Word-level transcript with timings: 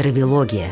Травилогия. 0.00 0.70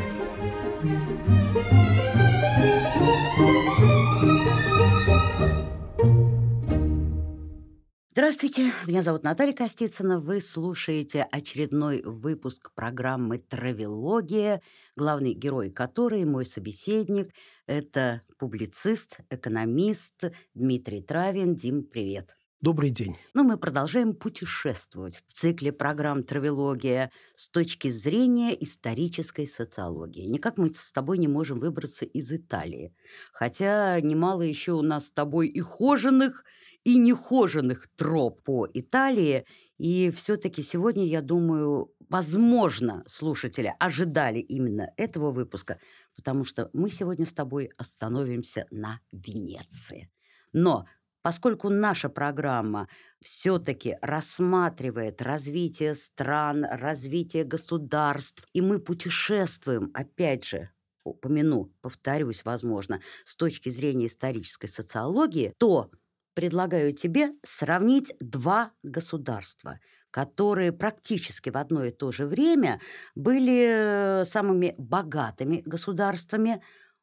Здравствуйте, 8.13 8.73
меня 8.87 9.03
зовут 9.03 9.25
Наталья 9.25 9.53
Костицына. 9.53 10.19
Вы 10.19 10.41
слушаете 10.41 11.27
очередной 11.31 12.01
выпуск 12.03 12.71
программы 12.75 13.37
«Травилогия», 13.37 14.63
главный 14.97 15.35
герой 15.35 15.69
которой, 15.69 16.25
мой 16.25 16.47
собеседник, 16.47 17.35
это 17.67 18.23
публицист, 18.39 19.19
экономист 19.29 20.33
Дмитрий 20.55 21.03
Травин. 21.03 21.55
Дим, 21.55 21.83
привет. 21.83 22.38
Добрый 22.61 22.91
день. 22.91 23.17
Ну, 23.35 23.45
мы 23.45 23.57
продолжаем 23.57 24.15
путешествовать 24.15 25.23
в 25.29 25.33
цикле 25.33 25.73
программ 25.73 26.25
«Травилогия» 26.25 27.13
с 27.37 27.49
точки 27.49 27.89
зрения 27.89 28.51
исторической 28.51 29.47
социологии. 29.47 30.27
Никак 30.27 30.59
мы 30.59 30.75
с 30.75 30.91
тобой 30.91 31.19
не 31.19 31.29
можем 31.29 31.61
выбраться 31.61 32.05
из 32.05 32.33
Италии. 32.33 32.93
Хотя 33.33 34.01
немало 34.01 34.43
еще 34.43 34.73
у 34.73 34.83
нас 34.83 35.07
с 35.07 35.13
тобой 35.13 35.47
и 35.47 35.61
хоженых, 35.61 36.43
и 36.83 36.99
нехоженных 36.99 37.87
троп 37.95 38.43
по 38.43 38.67
Италии. 38.75 39.45
И 39.77 40.11
все-таки 40.11 40.65
сегодня, 40.65 41.05
я 41.05 41.23
думаю, 41.23 41.95
возможно, 42.09 43.05
слушатели 43.07 43.73
ожидали 43.79 44.41
именно 44.41 44.91
этого 44.97 45.31
выпуска, 45.31 45.79
потому 46.17 46.43
что 46.43 46.71
мы 46.73 46.91
сегодня 46.91 47.25
с 47.25 47.33
тобой 47.33 47.71
остановимся 47.77 48.67
на 48.73 48.99
Венеции. 49.13 50.11
Но 50.53 50.87
поскольку 51.23 51.69
наша 51.69 52.09
программа 52.09 52.89
все-таки 53.21 53.99
рассматривает 54.03 55.23
развитие 55.23 55.95
стран, 55.95 56.65
развитие 56.65 57.45
государств, 57.45 58.47
и 58.53 58.61
мы 58.61 58.79
путешествуем, 58.79 59.91
опять 59.95 60.45
же, 60.45 60.71
упомяну, 61.05 61.73
повторюсь, 61.81 62.45
возможно, 62.45 63.01
с 63.25 63.37
точки 63.37 63.69
зрения 63.69 64.07
исторической 64.07 64.69
социологии, 64.69 65.55
то 65.59 65.91
предлагаю 66.35 66.93
тебе 66.93 67.33
сравнить 67.45 68.15
два 68.21 68.73
государства, 68.83 69.81
которые 70.11 70.73
практически 70.73 71.51
в 71.51 71.57
одно 71.57 71.85
и 71.85 71.91
то 71.91 72.13
же 72.13 72.27
время 72.27 72.81
были 73.15 74.23
самыми 74.25 74.75
богатыми 74.79 75.63
государствами 75.65 76.63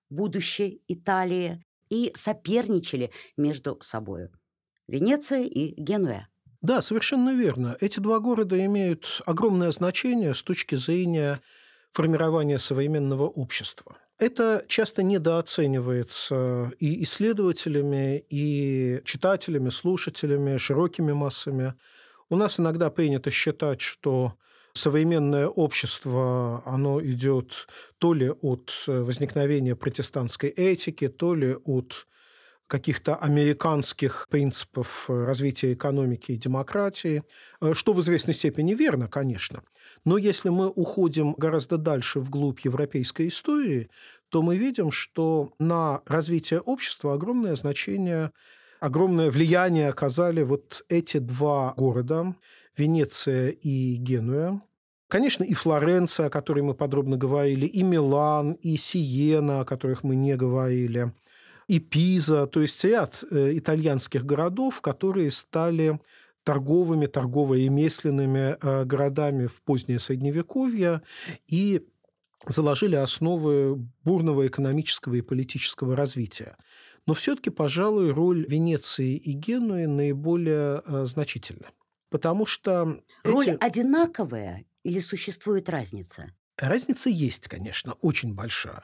будущей 0.09 0.81
Италии 0.87 1.65
и 1.95 2.11
соперничали 2.15 3.11
между 3.37 3.79
собой. 3.81 4.29
Венеция 4.87 5.43
и 5.43 5.73
Генуя. 5.81 6.27
Да, 6.61 6.81
совершенно 6.81 7.33
верно. 7.33 7.77
Эти 7.79 7.99
два 7.99 8.19
города 8.19 8.63
имеют 8.65 9.21
огромное 9.25 9.71
значение 9.71 10.33
с 10.33 10.43
точки 10.43 10.75
зрения 10.75 11.41
формирования 11.93 12.59
современного 12.59 13.27
общества. 13.27 13.97
Это 14.17 14.65
часто 14.67 15.03
недооценивается 15.03 16.71
и 16.79 17.03
исследователями, 17.03 18.25
и 18.29 19.01
читателями, 19.03 19.69
слушателями, 19.69 20.57
широкими 20.57 21.13
массами. 21.13 21.73
У 22.29 22.35
нас 22.35 22.59
иногда 22.59 22.89
принято 22.89 23.29
считать, 23.31 23.81
что 23.81 24.33
современное 24.75 25.47
общество, 25.47 26.61
оно 26.65 27.01
идет 27.01 27.67
то 27.97 28.13
ли 28.13 28.29
от 28.29 28.71
возникновения 28.85 29.75
протестантской 29.75 30.49
этики, 30.49 31.07
то 31.07 31.33
ли 31.33 31.55
от 31.65 32.07
каких-то 32.67 33.15
американских 33.15 34.27
принципов 34.29 35.05
развития 35.07 35.73
экономики 35.73 36.31
и 36.31 36.37
демократии, 36.37 37.23
что 37.73 37.93
в 37.93 38.01
известной 38.01 38.33
степени 38.33 38.73
верно, 38.73 39.07
конечно. 39.07 39.61
Но 40.03 40.17
если 40.17 40.49
мы 40.49 40.69
уходим 40.69 41.33
гораздо 41.33 41.77
дальше 41.77 42.19
вглубь 42.19 42.61
европейской 42.61 43.27
истории, 43.27 43.89
то 44.29 44.41
мы 44.41 44.57
видим, 44.57 44.91
что 44.91 45.53
на 45.59 46.01
развитие 46.07 46.59
общества 46.59 47.13
огромное 47.13 47.55
значение, 47.55 48.31
огромное 48.79 49.29
влияние 49.29 49.89
оказали 49.89 50.41
вот 50.41 50.83
эти 50.89 51.17
два 51.19 51.73
города– 51.77 52.35
Венеция 52.77 53.49
и 53.49 53.95
Генуя. 53.95 54.61
Конечно, 55.07 55.43
и 55.43 55.53
Флоренция, 55.53 56.27
о 56.27 56.29
которой 56.29 56.61
мы 56.61 56.73
подробно 56.73 57.15
говорили, 57.17 57.65
и 57.65 57.83
Милан, 57.83 58.53
и 58.53 58.75
Сиена, 58.75 59.61
о 59.61 59.65
которых 59.65 60.03
мы 60.03 60.15
не 60.15 60.35
говорили, 60.35 61.13
и 61.67 61.79
Пиза, 61.79 62.47
то 62.47 62.61
есть 62.61 62.83
ряд 62.83 63.23
э, 63.29 63.57
итальянских 63.57 64.25
городов, 64.25 64.81
которые 64.81 65.31
стали 65.31 65.99
торговыми, 66.43 67.07
торгово-ремесленными 67.07 68.57
э, 68.61 68.85
городами 68.85 69.47
в 69.47 69.61
позднее 69.61 69.99
Средневековье 69.99 71.01
и 71.47 71.85
заложили 72.47 72.95
основы 72.95 73.75
бурного 74.03 74.47
экономического 74.47 75.15
и 75.15 75.21
политического 75.21 75.95
развития. 75.95 76.57
Но 77.07 77.13
все-таки, 77.13 77.49
пожалуй, 77.49 78.11
роль 78.11 78.45
Венеции 78.47 79.15
и 79.15 79.33
Генуи 79.33 79.85
наиболее 79.85 80.81
э, 80.85 81.05
значительна. 81.05 81.67
Потому 82.09 82.45
что... 82.45 83.01
Роль 83.23 83.49
эти... 83.49 83.57
одинаковая 83.59 84.65
или 84.83 84.99
существует 84.99 85.69
разница? 85.69 86.33
Разница 86.57 87.09
есть, 87.09 87.47
конечно, 87.47 87.93
очень 88.01 88.33
большая. 88.33 88.83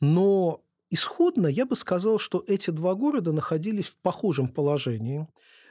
Но 0.00 0.62
исходно 0.90 1.46
я 1.46 1.66
бы 1.66 1.74
сказал, 1.76 2.18
что 2.18 2.44
эти 2.46 2.70
два 2.70 2.94
города 2.94 3.32
находились 3.32 3.86
в 3.86 3.96
похожем 3.96 4.48
положении 4.48 5.26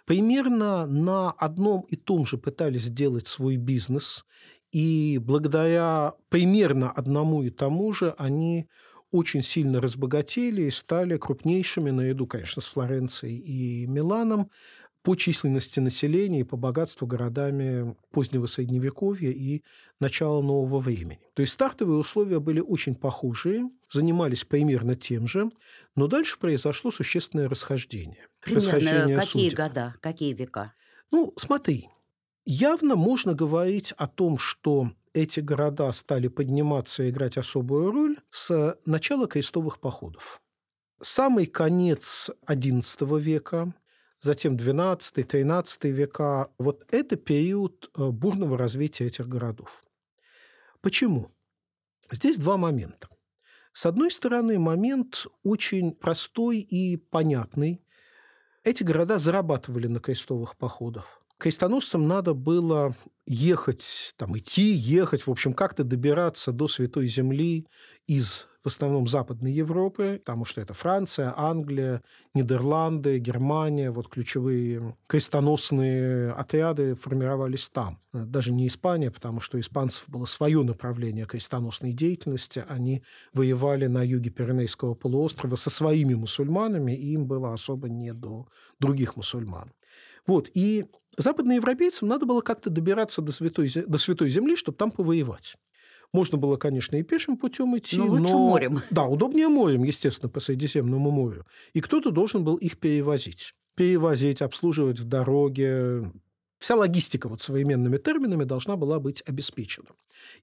примерно 0.06 0.86
на 0.88 1.32
одном 1.32 1.82
и 1.82 1.96
том 1.98 2.26
же 2.26 2.38
пытались 2.38 2.84
сделать 2.84 3.28
свой 3.28 3.58
бизнес, 3.58 4.26
и 4.72 5.20
благодаря 5.22 6.14
примерно 6.30 6.90
одному 6.92 7.44
и 7.44 7.50
тому 7.50 7.92
же 7.94 8.16
они 8.18 8.70
очень 9.12 9.42
сильно 9.42 9.82
разбогатели 9.82 10.64
и 10.64 10.72
стали 10.72 11.18
крупнейшими, 11.18 11.92
наряду, 11.92 12.28
конечно, 12.28 12.62
с 12.62 12.66
Флоренцией 12.66 13.38
и 13.38 13.86
Миланом, 13.86 14.50
по 15.08 15.16
численности 15.16 15.80
населения 15.80 16.42
и 16.42 16.44
по 16.44 16.58
богатству 16.58 17.08
городами 17.08 17.96
позднего 18.12 18.46
Средневековья 18.46 19.32
и 19.32 19.64
начала 20.02 20.42
нового 20.42 20.80
времени. 20.80 21.22
То 21.34 21.44
есть 21.44 21.54
стартовые 21.54 21.98
условия 21.98 22.42
были 22.42 22.60
очень 22.60 22.94
похожие, 22.94 23.70
занимались 23.90 24.44
примерно 24.44 24.98
тем 24.98 25.26
же, 25.26 25.50
но 25.96 26.08
дальше 26.08 26.38
произошло 26.38 26.92
существенное 26.92 27.48
расхождение. 27.48 28.28
Примерно 28.42 28.66
расхождение 28.66 29.16
какие 29.18 29.50
судеб. 29.50 29.58
года, 29.58 29.96
какие 30.02 30.34
века? 30.34 30.74
Ну, 31.10 31.32
смотри, 31.38 31.88
явно 32.44 32.98
можно 32.98 33.34
говорить 33.34 33.94
о 33.94 34.08
том, 34.08 34.38
что 34.38 34.92
эти 35.14 35.40
города 35.40 35.90
стали 35.94 36.28
подниматься 36.28 37.04
и 37.04 37.12
играть 37.12 37.38
особую 37.38 37.94
роль 37.94 38.18
с 38.30 38.78
начала 38.86 39.26
крестовых 39.28 39.80
походов. 39.80 40.42
Самый 41.02 41.46
конец 41.46 42.30
XI 42.46 43.22
века, 43.22 43.74
затем 44.22 44.56
12-13 44.56 45.90
века. 45.90 46.50
Вот 46.58 46.86
это 46.90 47.16
период 47.16 47.90
э, 47.98 48.10
бурного 48.10 48.58
развития 48.58 49.08
этих 49.08 49.28
городов. 49.28 49.84
Почему? 50.82 51.32
Здесь 52.12 52.38
два 52.38 52.58
момента. 52.58 53.10
С 53.74 53.86
одной 53.86 54.12
стороны, 54.12 54.58
момент 54.58 55.28
очень 55.44 55.92
простой 55.92 56.60
и 56.60 56.98
понятный. 56.98 57.84
Эти 58.64 58.84
города 58.84 59.20
зарабатывали 59.20 59.88
на 59.88 60.00
крестовых 60.00 60.58
походах. 60.58 61.22
Крестоносцам 61.38 62.08
надо 62.08 62.34
было 62.34 62.96
ехать, 63.28 64.14
там, 64.18 64.36
идти, 64.38 64.72
ехать, 64.74 65.28
в 65.28 65.32
общем, 65.32 65.54
как-то 65.54 65.84
добираться 65.84 66.52
до 66.52 66.68
Святой 66.68 67.06
Земли 67.06 67.68
из 68.08 68.48
в 68.68 68.70
основном 68.70 69.08
Западной 69.08 69.54
Европы, 69.54 70.20
потому 70.20 70.44
что 70.44 70.60
это 70.60 70.74
Франция, 70.74 71.34
Англия, 71.38 72.02
Нидерланды, 72.34 73.18
Германия, 73.18 73.92
вот 73.92 74.10
ключевые 74.10 74.98
крестоносные 75.08 76.32
отряды 76.32 76.96
формировались 76.96 77.70
там. 77.70 78.02
Даже 78.12 78.52
не 78.52 78.68
Испания, 78.68 79.10
потому 79.10 79.40
что 79.40 79.58
испанцев 79.58 80.04
было 80.10 80.26
свое 80.26 80.64
направление 80.64 81.26
крестоносной 81.26 81.94
деятельности. 81.94 82.66
Они 82.68 83.04
воевали 83.32 83.88
на 83.88 84.04
юге 84.04 84.32
Пиренейского 84.32 84.96
полуострова 84.96 85.56
со 85.56 85.70
своими 85.70 86.14
мусульманами, 86.14 86.92
и 86.92 87.14
им 87.14 87.26
было 87.26 87.54
особо 87.54 87.88
не 87.88 88.14
до 88.14 88.48
других 88.80 89.16
мусульман. 89.16 89.72
Вот, 90.26 90.50
и 90.54 90.88
западноевропейцам 91.18 92.10
надо 92.10 92.26
было 92.26 92.42
как-то 92.42 92.70
добираться 92.70 93.22
до 93.22 93.32
Святой, 93.32 93.72
до 93.88 93.98
Святой 93.98 94.30
Земли, 94.30 94.58
чтобы 94.58 94.78
там 94.78 94.92
повоевать. 94.92 95.56
Можно 96.14 96.38
было, 96.38 96.56
конечно, 96.56 96.96
и 96.96 97.04
пешим 97.04 97.38
путем 97.38 97.78
идти, 97.78 97.98
но 97.98 98.06
лучше 98.06 98.34
но... 98.34 98.48
морем. 98.48 98.82
Да, 98.90 99.06
удобнее 99.06 99.50
морем, 99.50 99.84
естественно, 99.84 100.30
по 100.30 100.40
Средиземному 100.40 101.12
морю. 101.12 101.46
И 101.74 101.82
кто-то 101.82 102.12
должен 102.12 102.44
был 102.44 102.56
их 102.56 102.80
перевозить. 102.80 103.54
Перевозить, 103.76 104.42
обслуживать 104.42 105.00
в 105.00 105.06
дороге, 105.06 106.04
Вся 106.60 106.76
логистика 106.76 107.30
вот 107.30 107.42
современными 107.42 107.98
терминами 107.98 108.44
должна 108.44 108.78
была 108.78 109.00
быть 109.00 109.22
обеспечена. 109.28 109.90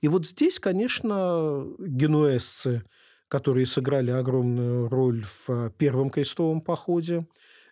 И 0.00 0.08
вот 0.08 0.26
здесь, 0.26 0.61
конечно, 0.61 1.67
генуэзцы, 1.78 2.84
которые 3.26 3.67
сыграли 3.67 4.12
огромную 4.12 4.88
роль 4.88 5.25
в 5.25 5.70
первом 5.76 6.10
крестовом 6.10 6.60
походе, 6.60 7.26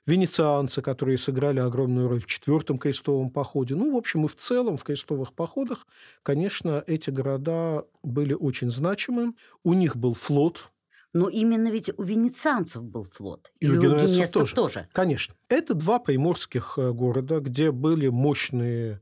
венецианцы, 0.07 0.83
которые 0.83 1.19
сыграли 1.19 1.61
огромную 1.61 2.09
роль 2.09 2.21
в 2.21 2.27
четвертом 2.27 2.79
крестовом 2.79 3.31
походе. 3.31 3.75
Ну, 3.75 3.93
в 3.93 3.97
общем, 3.97 4.25
и 4.25 4.29
в 4.29 4.35
целом 4.37 4.77
в 4.77 4.85
крестовых 4.85 5.33
походах, 5.33 5.87
конечно, 6.23 6.83
эти 6.87 7.11
города 7.11 7.85
были 8.03 8.35
очень 8.35 8.71
значимы. 8.71 9.35
У 9.63 9.75
них 9.75 9.97
был 9.97 10.15
флот, 10.15 10.73
но 11.13 11.29
именно 11.29 11.69
ведь 11.69 11.91
у 11.99 12.03
венецианцев 12.03 12.83
был 12.83 13.05
флот. 13.05 13.53
И 13.61 13.67
Или 13.67 13.77
у 13.77 13.83
генуэзцев 13.83 14.31
тоже. 14.31 14.55
тоже. 14.55 14.89
Конечно. 14.93 15.35
Это 15.49 15.75
два 15.75 15.99
приморских 15.99 16.79
э, 16.79 16.93
города, 16.93 17.41
где 17.41 17.71
были 17.71 18.09
мощные 18.09 19.01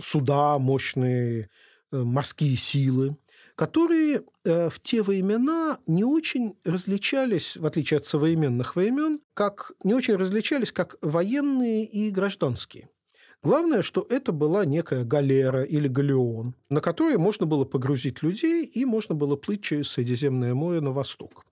суда, 0.00 0.58
мощные 0.58 1.50
э, 1.90 1.96
морские 1.96 2.56
силы, 2.56 3.16
которые 3.56 4.22
э, 4.44 4.70
в 4.70 4.80
те 4.80 5.02
времена 5.02 5.78
не 5.86 6.04
очень 6.04 6.54
различались, 6.64 7.56
в 7.56 7.66
отличие 7.66 7.98
от 7.98 8.06
современных 8.06 8.76
времен, 8.76 9.20
как 9.34 9.72
не 9.84 9.94
очень 9.94 10.16
различались 10.16 10.72
как 10.72 10.96
военные 11.02 11.84
и 11.84 12.10
гражданские. 12.10 12.88
Главное, 13.42 13.82
что 13.82 14.06
это 14.08 14.30
была 14.30 14.64
некая 14.64 15.04
галера 15.04 15.64
или 15.64 15.88
галеон, 15.88 16.54
на 16.70 16.80
которой 16.80 17.18
можно 17.18 17.44
было 17.44 17.64
погрузить 17.64 18.22
людей 18.22 18.64
и 18.64 18.84
можно 18.84 19.16
было 19.16 19.34
плыть 19.34 19.62
через 19.64 19.88
Средиземное 19.88 20.54
море 20.54 20.80
на 20.80 20.92
восток. 20.92 21.44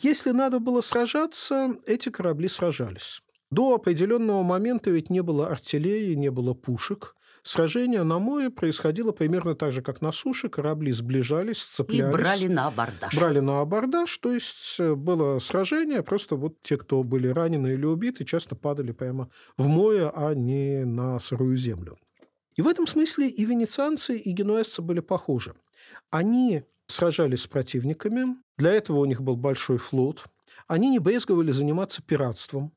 Если 0.00 0.30
надо 0.30 0.60
было 0.60 0.80
сражаться, 0.80 1.76
эти 1.86 2.08
корабли 2.08 2.48
сражались. 2.48 3.20
До 3.50 3.74
определенного 3.74 4.42
момента 4.42 4.88
ведь 4.88 5.10
не 5.10 5.22
было 5.22 5.48
артиллерии, 5.48 6.14
не 6.14 6.30
было 6.30 6.54
пушек. 6.54 7.14
Сражение 7.42 8.02
на 8.02 8.18
море 8.18 8.50
происходило 8.50 9.12
примерно 9.12 9.54
так 9.54 9.72
же, 9.72 9.82
как 9.82 10.00
на 10.02 10.12
суше. 10.12 10.48
Корабли 10.48 10.92
сближались, 10.92 11.58
И 11.58 11.60
сцеплялись. 11.60 12.12
брали 12.12 12.46
на 12.48 12.66
абордаж. 12.66 13.14
Брали 13.14 13.40
на 13.40 13.60
абордаж, 13.60 14.16
то 14.18 14.32
есть 14.32 14.76
э, 14.78 14.94
было 14.94 15.38
сражение, 15.38 16.02
просто 16.02 16.36
вот 16.36 16.62
те, 16.62 16.76
кто 16.76 17.02
были 17.02 17.28
ранены 17.28 17.68
или 17.68 17.84
убиты, 17.86 18.24
часто 18.24 18.54
падали 18.56 18.92
прямо 18.92 19.30
в 19.56 19.66
море, 19.66 20.10
а 20.14 20.34
не 20.34 20.84
на 20.84 21.18
сырую 21.20 21.56
землю. 21.56 21.98
И 22.56 22.62
в 22.62 22.68
этом 22.68 22.86
смысле 22.86 23.28
и 23.28 23.44
венецианцы, 23.46 24.16
и 24.16 24.32
генуэзцы 24.32 24.82
были 24.82 25.00
похожи. 25.00 25.54
Они 26.10 26.64
сражались 26.86 27.42
с 27.42 27.46
противниками, 27.46 28.36
для 28.58 28.72
этого 28.72 28.98
у 28.98 29.04
них 29.06 29.22
был 29.22 29.36
большой 29.36 29.78
флот, 29.78 30.24
они 30.66 30.90
не 30.90 30.98
брезговали 30.98 31.52
заниматься 31.52 32.02
пиратством, 32.02 32.72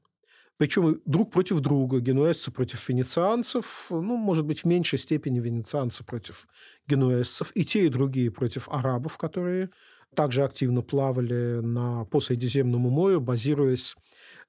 причем 0.58 1.02
друг 1.06 1.32
против 1.32 1.60
друга, 1.60 2.00
генуэзцы 2.00 2.52
против 2.52 2.88
венецианцев, 2.88 3.88
ну, 3.90 4.18
может 4.18 4.46
быть, 4.46 4.62
в 4.62 4.66
меньшей 4.66 5.00
степени 5.00 5.40
венецианцы 5.40 6.04
против 6.04 6.48
генуэзцев, 6.88 7.52
и 7.56 7.66
те, 7.66 7.86
и 7.86 7.90
другие 7.90 8.32
против 8.32 8.70
арабов, 8.70 9.18
которые 9.18 9.72
также 10.16 10.44
активно 10.44 10.82
плавали 10.82 11.60
на, 11.62 12.06
по 12.06 12.20
Средиземному 12.20 12.90
морю, 12.90 13.20
базируясь 13.20 13.96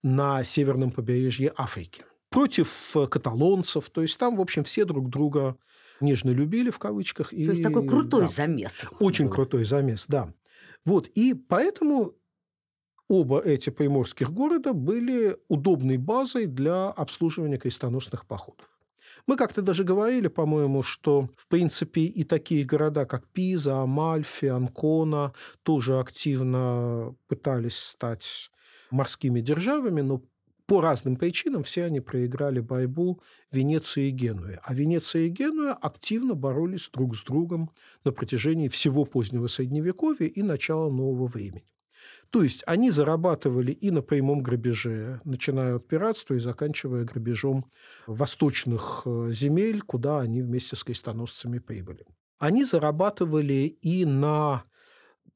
на 0.02 0.44
северном 0.44 0.90
побережье 0.90 1.52
Африки. 1.56 2.02
Против 2.30 2.94
э, 2.96 3.06
каталонцев, 3.06 3.88
то 3.90 4.02
есть 4.02 4.18
там, 4.18 4.36
в 4.36 4.40
общем, 4.40 4.64
все 4.64 4.84
друг 4.84 5.08
друга 5.08 5.56
нежно 6.00 6.30
любили, 6.30 6.70
в 6.70 6.78
кавычках. 6.78 7.30
То 7.30 7.36
есть 7.36 7.62
такой 7.62 7.86
крутой 7.86 8.28
замес. 8.28 8.84
Очень 9.00 9.26
был. 9.26 9.32
крутой 9.32 9.64
замес, 9.64 10.04
да. 10.06 10.34
Вот, 10.84 11.06
и 11.14 11.32
поэтому 11.32 12.12
оба 13.14 13.40
эти 13.40 13.70
приморских 13.70 14.32
города 14.32 14.72
были 14.72 15.36
удобной 15.48 15.98
базой 15.98 16.46
для 16.46 16.88
обслуживания 16.88 17.58
крестоносных 17.58 18.26
походов. 18.26 18.66
Мы 19.26 19.36
как-то 19.36 19.62
даже 19.62 19.84
говорили, 19.84 20.28
по-моему, 20.28 20.82
что, 20.82 21.28
в 21.36 21.48
принципе, 21.48 22.02
и 22.02 22.24
такие 22.24 22.64
города, 22.64 23.06
как 23.06 23.26
Пиза, 23.28 23.80
Амальфи, 23.82 24.46
Анкона, 24.46 25.32
тоже 25.62 25.98
активно 25.98 27.14
пытались 27.28 27.78
стать 27.78 28.50
морскими 28.90 29.40
державами, 29.40 30.00
но 30.02 30.22
по 30.66 30.80
разным 30.80 31.16
причинам 31.16 31.62
все 31.62 31.84
они 31.84 32.00
проиграли 32.00 32.60
борьбу 32.60 33.20
Венеции 33.52 34.08
и 34.08 34.10
Генуи. 34.10 34.58
А 34.62 34.74
Венеция 34.74 35.22
и 35.22 35.28
Генуя 35.28 35.74
активно 35.74 36.34
боролись 36.34 36.90
друг 36.92 37.16
с 37.16 37.22
другом 37.22 37.70
на 38.04 38.12
протяжении 38.12 38.68
всего 38.68 39.04
позднего 39.04 39.46
Средневековья 39.46 40.26
и 40.26 40.42
начала 40.42 40.90
нового 40.90 41.26
времени. 41.26 41.64
То 42.30 42.42
есть 42.42 42.62
они 42.66 42.90
зарабатывали 42.90 43.72
и 43.72 43.90
на 43.90 44.02
прямом 44.02 44.42
грабеже, 44.42 45.20
начиная 45.24 45.76
от 45.76 45.86
пиратства 45.86 46.34
и 46.34 46.38
заканчивая 46.38 47.04
грабежом 47.04 47.64
восточных 48.06 49.02
э, 49.04 49.30
земель, 49.32 49.80
куда 49.82 50.20
они 50.20 50.42
вместе 50.42 50.76
с 50.76 50.84
крестоносцами 50.84 51.58
прибыли. 51.58 52.06
Они 52.38 52.64
зарабатывали 52.64 53.76
и 53.80 54.04
на 54.04 54.64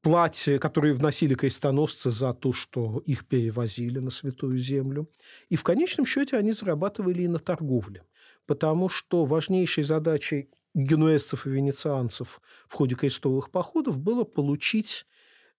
платья, 0.01 0.59
которые 0.59 0.93
вносили 0.93 1.35
крестоносцы 1.35 2.11
за 2.11 2.33
то, 2.33 2.53
что 2.53 3.01
их 3.05 3.27
перевозили 3.27 3.99
на 3.99 4.09
Святую 4.09 4.57
Землю. 4.57 5.09
И 5.49 5.55
в 5.55 5.63
конечном 5.63 6.05
счете 6.05 6.37
они 6.37 6.51
зарабатывали 6.51 7.23
и 7.23 7.27
на 7.27 7.39
торговле, 7.39 8.03
потому 8.45 8.89
что 8.89 9.25
важнейшей 9.25 9.83
задачей 9.83 10.49
генуэзцев 10.73 11.47
и 11.47 11.49
венецианцев 11.49 12.41
в 12.67 12.73
ходе 12.73 12.95
крестовых 12.95 13.51
походов 13.51 13.99
было 13.99 14.23
получить 14.23 15.05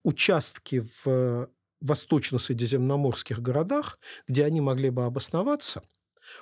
участки 0.02 0.85
в 1.05 1.49
восточно-средиземноморских 1.81 3.41
городах, 3.41 3.99
где 4.29 4.44
они 4.44 4.61
могли 4.61 4.91
бы 4.91 5.05
обосноваться, 5.05 5.82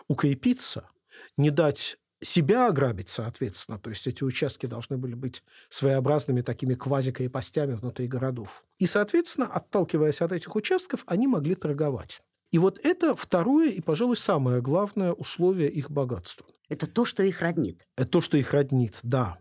укрепиться, 0.08 0.90
не 1.36 1.50
дать 1.50 1.96
себя 2.20 2.68
ограбить, 2.68 3.08
соответственно. 3.08 3.78
То 3.78 3.90
есть 3.90 4.06
эти 4.06 4.24
участки 4.24 4.66
должны 4.66 4.96
были 4.96 5.14
быть 5.14 5.42
своеобразными 5.68 6.42
такими 6.42 6.74
квазикрепостями 6.74 7.74
внутри 7.74 8.08
городов. 8.08 8.64
И, 8.78 8.86
соответственно, 8.86 9.46
отталкиваясь 9.46 10.20
от 10.20 10.32
этих 10.32 10.54
участков, 10.56 11.04
они 11.06 11.26
могли 11.28 11.54
торговать. 11.54 12.20
И 12.50 12.58
вот 12.58 12.80
это 12.82 13.14
второе 13.14 13.70
и, 13.70 13.80
пожалуй, 13.80 14.16
самое 14.16 14.62
главное 14.62 15.12
условие 15.12 15.70
их 15.70 15.90
богатства. 15.90 16.46
Это 16.68 16.86
то, 16.86 17.04
что 17.04 17.22
их 17.22 17.40
роднит. 17.40 17.86
Это 17.96 18.08
то, 18.08 18.20
что 18.20 18.36
их 18.36 18.52
роднит, 18.52 18.98
да. 19.02 19.38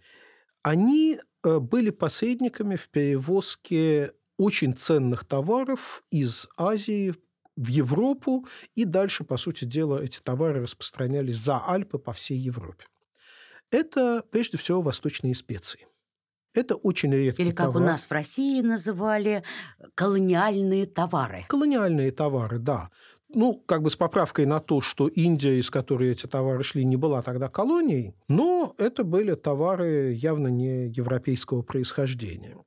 Они 0.68 1.18
э, 1.44 1.60
были 1.60 1.92
посредниками 1.92 2.75
в 2.75 2.90
перевозке 2.90 4.12
очень 4.38 4.75
ценных 4.75 5.24
товаров 5.24 6.04
из 6.12 6.50
Азии 6.58 7.16
в 7.56 7.68
Европу, 7.68 8.46
и 8.75 8.84
дальше, 8.84 9.24
по 9.24 9.38
сути 9.38 9.64
дела, 9.64 10.04
эти 10.04 10.19
товары 10.19 10.62
распространялись 10.62 11.38
за 11.38 11.66
Альпы 11.66 12.00
по 12.00 12.12
всей 12.12 12.38
Европе. 12.38 12.84
Это, 13.72 14.25
прежде 14.30 14.58
всего, 14.58 14.81
восточные 14.81 15.36
специи. 15.36 15.88
Это 16.54 16.75
очень 16.75 17.13
редкий 17.13 17.44
Или 17.44 17.52
как 17.52 17.68
товар. 17.68 17.84
у 17.84 17.86
нас 17.86 18.06
в 18.06 18.12
России 18.12 18.62
называли 18.62 19.44
колониальные 19.96 20.86
товары. 20.86 21.46
Колониальные 21.48 22.12
товары, 22.12 22.60
да. 22.60 22.90
Ну, 23.33 23.62
как 23.65 23.81
бы 23.81 23.89
с 23.89 23.95
поправкой 23.95 24.45
на 24.45 24.59
то, 24.59 24.79
что 24.81 25.07
Индия, 25.07 25.59
из 25.59 25.69
которой 25.69 26.12
эти 26.12 26.27
товары 26.27 26.63
шли, 26.63 26.86
не 26.86 26.96
была 26.96 27.22
тогда 27.22 27.50
колонией, 27.50 28.13
но 28.29 28.74
это 28.77 29.03
были 29.03 29.36
товары 29.36 30.13
явно 30.13 30.48
не 30.48 30.88
европейского 30.88 31.62
происхождения. 31.62 32.57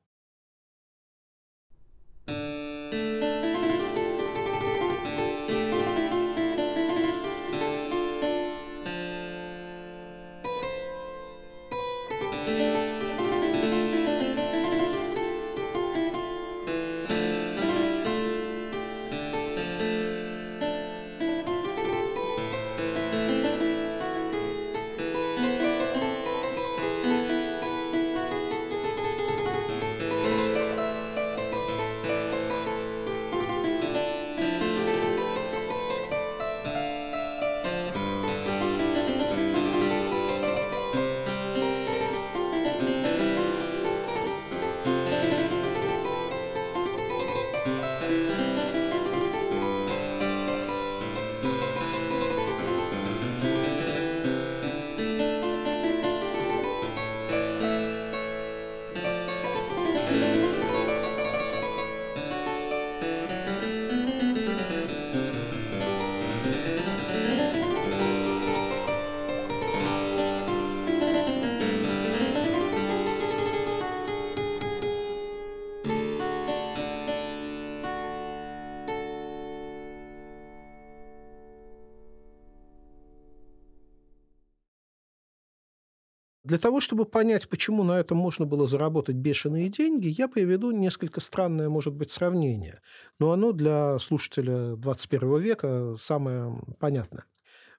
Для 86.50 86.58
того, 86.58 86.80
чтобы 86.80 87.04
понять, 87.04 87.48
почему 87.48 87.84
на 87.84 88.00
этом 88.00 88.18
можно 88.18 88.44
было 88.44 88.66
заработать 88.66 89.14
бешеные 89.14 89.68
деньги, 89.68 90.08
я 90.08 90.26
приведу 90.26 90.72
несколько 90.72 91.20
странное, 91.20 91.68
может 91.68 91.94
быть, 91.94 92.10
сравнение. 92.10 92.80
Но 93.20 93.30
оно 93.30 93.52
для 93.52 94.00
слушателя 94.00 94.74
21 94.74 95.38
века 95.38 95.94
самое 95.96 96.60
понятное. 96.80 97.24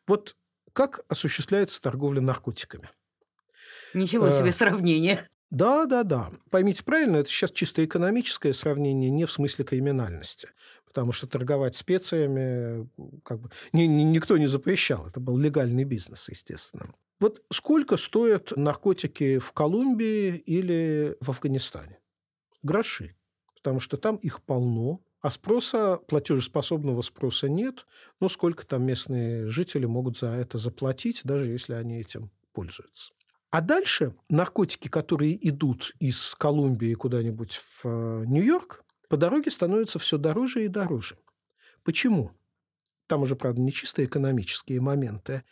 Вот 0.07 0.37
как 0.71 1.01
осуществляется 1.09 1.81
торговля 1.81 2.21
наркотиками? 2.21 2.89
Ничего 3.93 4.31
себе 4.31 4.51
э, 4.51 4.53
сравнение. 4.53 5.29
Да, 5.49 5.85
да, 5.85 6.03
да. 6.03 6.31
Поймите 6.49 6.85
правильно, 6.85 7.17
это 7.17 7.29
сейчас 7.29 7.51
чисто 7.51 7.83
экономическое 7.83 8.53
сравнение, 8.53 9.09
не 9.09 9.25
в 9.25 9.33
смысле 9.33 9.65
криминальности. 9.65 10.47
Потому 10.85 11.11
что 11.11 11.27
торговать 11.27 11.75
специями 11.75 12.89
как 13.25 13.41
бы, 13.41 13.49
ни, 13.73 13.81
ни, 13.81 14.03
никто 14.03 14.37
не 14.37 14.47
запрещал. 14.47 15.09
Это 15.09 15.19
был 15.19 15.37
легальный 15.37 15.83
бизнес, 15.83 16.29
естественно. 16.29 16.93
Вот 17.21 17.43
сколько 17.53 17.97
стоят 17.97 18.51
наркотики 18.57 19.37
в 19.37 19.51
Колумбии 19.51 20.37
или 20.37 21.15
в 21.21 21.29
Афганистане? 21.29 21.99
Гроши. 22.63 23.15
Потому 23.55 23.79
что 23.79 23.97
там 23.97 24.15
их 24.15 24.41
полно, 24.41 25.01
а 25.21 25.29
спроса, 25.29 25.97
платежеспособного 26.07 27.03
спроса 27.03 27.47
нет. 27.47 27.85
Но 28.19 28.27
сколько 28.27 28.65
там 28.65 28.83
местные 28.83 29.47
жители 29.51 29.85
могут 29.85 30.17
за 30.17 30.29
это 30.29 30.57
заплатить, 30.57 31.21
даже 31.23 31.51
если 31.51 31.73
они 31.73 31.99
этим 31.99 32.31
пользуются. 32.53 33.13
А 33.51 33.61
дальше 33.61 34.15
наркотики, 34.29 34.87
которые 34.87 35.47
идут 35.47 35.93
из 35.99 36.33
Колумбии 36.33 36.95
куда-нибудь 36.95 37.53
в 37.53 37.85
э, 37.85 38.25
Нью-Йорк, 38.25 38.83
по 39.09 39.17
дороге 39.17 39.51
становятся 39.51 39.99
все 39.99 40.17
дороже 40.17 40.65
и 40.65 40.69
дороже. 40.69 41.19
Почему? 41.83 42.31
Там 43.05 43.21
уже, 43.21 43.35
правда, 43.35 43.61
не 43.61 43.71
чисто 43.71 44.03
экономические 44.03 44.81
моменты. 44.81 45.43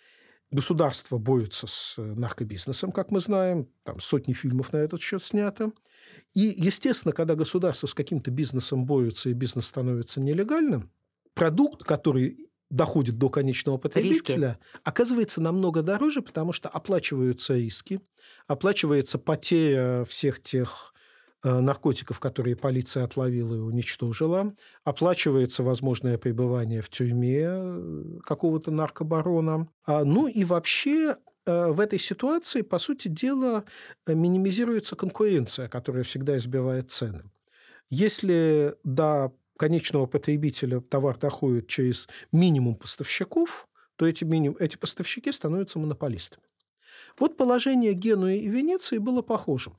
Государство 0.51 1.17
борется 1.17 1.67
с 1.67 1.95
э, 1.97 2.01
наркобизнесом, 2.01 2.91
как 2.91 3.11
мы 3.11 3.19
знаем. 3.19 3.67
Там 3.83 3.99
сотни 3.99 4.33
фильмов 4.33 4.73
на 4.73 4.77
этот 4.77 5.01
счет 5.01 5.23
снято. 5.23 5.71
И, 6.33 6.53
естественно, 6.57 7.13
когда 7.13 7.35
государство 7.35 7.85
с 7.85 7.93
каким-то 7.93 8.31
бизнесом 8.31 8.85
борется 8.85 9.29
и 9.29 9.33
бизнес 9.33 9.67
становится 9.67 10.19
нелегальным, 10.19 10.91
продукт, 11.35 11.83
который 11.83 12.49
доходит 12.69 13.17
до 13.17 13.29
конечного 13.29 13.77
потребителя, 13.77 14.59
риски. 14.59 14.81
оказывается 14.83 15.41
намного 15.41 15.81
дороже, 15.81 16.21
потому 16.21 16.51
что 16.51 16.69
оплачиваются 16.69 17.55
риски, 17.55 17.99
оплачивается 18.47 19.17
потеря 19.17 20.05
всех 20.05 20.41
тех 20.41 20.93
наркотиков, 21.43 22.19
которые 22.19 22.55
полиция 22.55 23.03
отловила 23.03 23.55
и 23.55 23.59
уничтожила, 23.59 24.53
оплачивается 24.83 25.63
возможное 25.63 26.17
пребывание 26.17 26.81
в 26.81 26.89
тюрьме 26.89 27.45
э, 27.45 28.19
какого-то 28.25 28.71
наркобарона. 28.71 29.69
А, 29.85 30.03
ну 30.03 30.27
и 30.27 30.43
вообще 30.43 31.15
э, 31.45 31.67
в 31.67 31.79
этой 31.79 31.99
ситуации, 31.99 32.61
по 32.61 32.77
сути 32.77 33.07
дела, 33.07 33.63
минимизируется 34.05 34.95
конкуренция, 34.95 35.69
которая 35.69 36.03
всегда 36.03 36.37
избивает 36.37 36.91
цены. 36.91 37.23
Если 37.89 38.75
до 38.83 39.33
конечного 39.57 40.05
потребителя 40.05 40.79
товар 40.79 41.17
доходит 41.17 41.67
через 41.67 42.07
минимум 42.31 42.75
поставщиков, 42.75 43.67
то 43.95 44.05
эти, 44.05 44.23
минимум, 44.23 44.57
эти 44.59 44.77
поставщики 44.77 45.31
становятся 45.31 45.79
монополистами. 45.79 46.43
Вот 47.17 47.37
положение 47.37 47.93
Генуи 47.93 48.39
и 48.39 48.47
Венеции 48.47 48.97
было 48.97 49.21
похожим. 49.21 49.77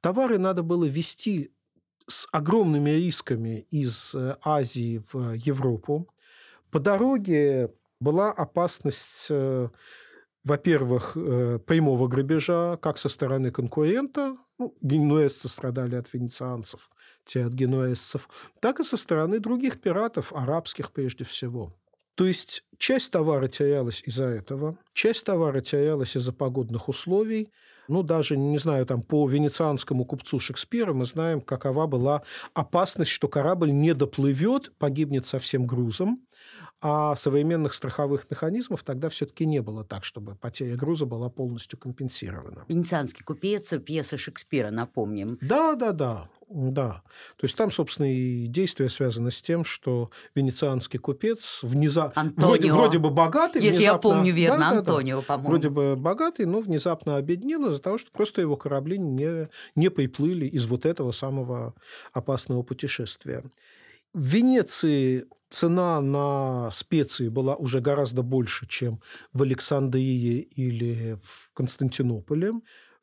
Товары 0.00 0.38
надо 0.38 0.62
было 0.62 0.84
вести 0.84 1.52
с 2.06 2.26
огромными 2.32 2.90
рисками 2.90 3.66
из 3.70 4.14
э, 4.14 4.36
Азии 4.42 5.02
в 5.12 5.32
Европу. 5.34 6.08
По 6.70 6.80
дороге 6.80 7.72
была 8.00 8.32
опасность 8.32 9.26
э, 9.30 9.68
во-первых, 10.44 11.12
э, 11.16 11.58
прямого 11.58 12.08
грабежа, 12.08 12.78
как 12.80 12.98
со 12.98 13.08
стороны 13.08 13.50
конкурента, 13.50 14.36
ну, 14.58 14.74
генуэзцы 14.80 15.48
страдали 15.48 15.94
от 15.94 16.12
венецианцев, 16.12 16.90
те 17.24 17.44
от 17.44 17.52
генуэзцев, 17.52 18.28
так 18.60 18.80
и 18.80 18.84
со 18.84 18.96
стороны 18.96 19.40
других 19.40 19.80
пиратов, 19.80 20.32
арабских 20.32 20.92
прежде 20.92 21.24
всего. 21.24 21.76
То 22.14 22.26
есть 22.26 22.64
часть 22.78 23.12
товара 23.12 23.46
терялась 23.48 24.02
из-за 24.04 24.24
этого, 24.24 24.78
часть 24.92 25.24
товара 25.24 25.60
терялась 25.60 26.16
из-за 26.16 26.32
погодных 26.32 26.88
условий. 26.88 27.52
Ну, 27.88 28.02
даже, 28.02 28.36
не 28.36 28.58
знаю, 28.58 28.84
там 28.86 29.02
по 29.02 29.26
венецианскому 29.26 30.04
купцу 30.04 30.38
Шекспира 30.38 30.92
мы 30.92 31.06
знаем, 31.06 31.40
какова 31.40 31.86
была 31.86 32.22
опасность, 32.54 33.10
что 33.10 33.28
корабль 33.28 33.72
не 33.72 33.94
доплывет, 33.94 34.72
погибнет 34.78 35.26
со 35.26 35.38
всем 35.38 35.66
грузом. 35.66 36.20
А 36.80 37.16
современных 37.16 37.74
страховых 37.74 38.30
механизмов 38.30 38.84
тогда 38.84 39.08
все-таки 39.08 39.46
не 39.46 39.60
было 39.60 39.84
так, 39.84 40.04
чтобы 40.04 40.36
потеря 40.36 40.76
груза 40.76 41.06
была 41.06 41.28
полностью 41.28 41.78
компенсирована. 41.78 42.64
Венецианский 42.68 43.24
купец, 43.24 43.72
пьеса 43.84 44.16
Шекспира, 44.16 44.70
напомним. 44.70 45.38
Да, 45.40 45.74
да, 45.74 45.92
да. 45.92 46.28
Да. 46.48 47.02
То 47.36 47.44
есть 47.44 47.56
там, 47.56 47.70
собственно, 47.70 48.10
и 48.10 48.46
действие 48.46 48.88
связано 48.88 49.30
с 49.30 49.42
тем, 49.42 49.64
что 49.64 50.10
венецианский 50.34 50.98
купец 50.98 51.60
внезапно... 51.62 52.32
Вроде, 52.36 52.72
вроде 52.72 52.98
бы 52.98 53.10
богатый, 53.10 53.60
Если 53.60 53.78
внезапно... 53.78 54.08
я 54.08 54.14
помню 54.14 54.32
верно, 54.32 54.58
да, 54.58 54.78
Антонио, 54.78 55.16
да, 55.16 55.20
да. 55.20 55.26
по-моему. 55.26 55.50
Вроде 55.50 55.70
бы 55.70 55.96
богатый, 55.96 56.46
но 56.46 56.60
внезапно 56.60 57.16
обеднел 57.16 57.68
из-за 57.68 57.80
того, 57.80 57.98
что 57.98 58.10
просто 58.12 58.40
его 58.40 58.56
корабли 58.56 58.98
не, 58.98 59.50
не 59.74 59.90
приплыли 59.90 60.46
из 60.46 60.64
вот 60.64 60.86
этого 60.86 61.12
самого 61.12 61.74
опасного 62.12 62.62
путешествия. 62.62 63.42
В 64.14 64.22
Венеции 64.22 65.26
цена 65.50 66.00
на 66.00 66.70
специи 66.72 67.28
была 67.28 67.56
уже 67.56 67.80
гораздо 67.80 68.22
больше, 68.22 68.66
чем 68.66 69.00
в 69.32 69.42
Александрии 69.42 70.40
или 70.40 71.18
в 71.22 71.50
Константинополе. 71.54 72.52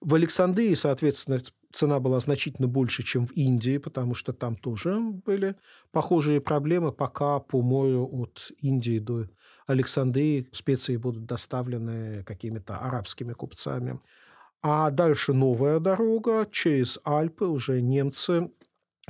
В 0.01 0.13
Александрии, 0.15 0.74
соответственно, 0.74 1.39
цена 1.71 2.00
была 2.00 2.19
значительно 2.19 2.67
больше, 2.67 3.03
чем 3.03 3.27
в 3.27 3.31
Индии, 3.31 3.77
потому 3.77 4.15
что 4.15 4.33
там 4.33 4.55
тоже 4.55 5.00
были 5.00 5.55
похожие 5.91 6.41
проблемы, 6.41 6.91
пока 6.91 7.39
по 7.39 7.62
морю 7.62 8.07
от 8.12 8.51
Индии 8.62 9.00
до 9.00 9.27
Александрии 9.67 10.47
специи 10.51 10.97
будут 10.97 11.25
доставлены 11.25 12.24
какими-то 12.24 12.77
арабскими 12.77 13.33
купцами. 13.33 14.00
А 14.62 14.89
дальше 14.89 15.33
новая 15.33 15.79
дорога 15.79 16.47
через 16.51 17.00
Альпы, 17.03 17.45
уже 17.45 17.81
немцы 17.81 18.50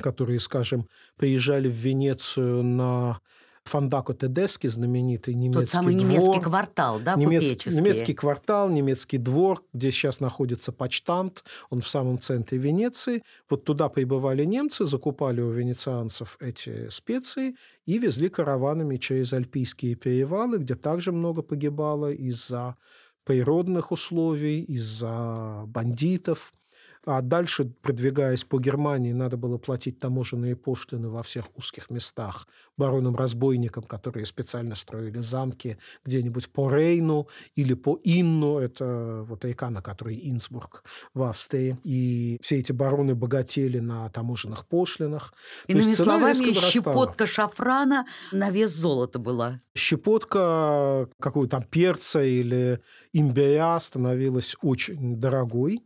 которые, 0.01 0.39
скажем, 0.39 0.87
приезжали 1.17 1.69
в 1.69 1.73
Венецию 1.73 2.63
на 2.63 3.19
Фандако 3.63 4.13
Тедески, 4.13 4.67
знаменитый 4.67 5.33
немецкий 5.33 5.65
Тот 5.65 5.69
самый 5.71 5.95
двор. 5.95 6.07
немецкий 6.07 6.39
квартал, 6.39 6.99
да, 6.99 7.15
немецкий, 7.15 7.71
немецкий 7.71 8.13
квартал, 8.13 8.69
немецкий 8.69 9.17
двор, 9.17 9.63
где 9.73 9.89
сейчас 9.89 10.19
находится 10.19 10.71
почтамт, 10.71 11.43
он 11.71 11.81
в 11.81 11.87
самом 11.87 12.19
центре 12.19 12.59
Венеции. 12.59 13.23
Вот 13.49 13.63
туда 13.63 13.89
прибывали 13.89 14.45
немцы, 14.45 14.85
закупали 14.85 15.41
у 15.41 15.49
венецианцев 15.49 16.37
эти 16.39 16.89
специи 16.89 17.55
и 17.87 17.97
везли 17.97 18.29
караванами 18.29 18.97
через 18.97 19.33
Альпийские 19.33 19.95
перевалы, 19.95 20.59
где 20.59 20.75
также 20.75 21.11
много 21.11 21.41
погибало 21.41 22.11
из-за 22.11 22.75
природных 23.23 23.91
условий, 23.91 24.61
из-за 24.61 25.63
бандитов– 25.65 26.53
а 27.05 27.21
дальше, 27.21 27.65
продвигаясь 27.81 28.43
по 28.43 28.59
Германии, 28.59 29.13
надо 29.13 29.37
было 29.37 29.57
платить 29.57 29.99
таможенные 29.99 30.55
пошлины 30.55 31.09
во 31.09 31.23
всех 31.23 31.45
узких 31.55 31.89
местах 31.89 32.47
баронам-разбойникам, 32.77 33.83
которые 33.83 34.25
специально 34.25 34.75
строили 34.75 35.19
замки 35.19 35.77
где-нибудь 36.03 36.49
по 36.49 36.69
Рейну 36.69 37.27
или 37.55 37.73
по 37.73 37.99
Инну, 38.03 38.57
это 38.57 39.23
вот 39.27 39.45
река, 39.45 39.69
на 39.69 39.81
которой 39.81 40.19
Инсбург 40.23 40.83
в 41.13 41.23
Австрии. 41.23 41.77
И 41.83 42.37
все 42.41 42.59
эти 42.59 42.71
бароны 42.71 43.15
богатели 43.15 43.79
на 43.79 44.09
таможенных 44.09 44.65
пошлинах. 44.65 45.33
Иными 45.67 45.93
словами, 45.93 46.53
щепотка 46.53 47.27
шафрана 47.27 48.05
на 48.31 48.49
вес 48.49 48.71
золота 48.71 49.19
была. 49.19 49.61
Щепотка 49.75 51.07
какого-то 51.19 51.51
там 51.51 51.63
перца 51.63 52.23
или 52.23 52.81
имбиря 53.13 53.79
становилась 53.79 54.55
очень 54.61 55.17
дорогой. 55.17 55.83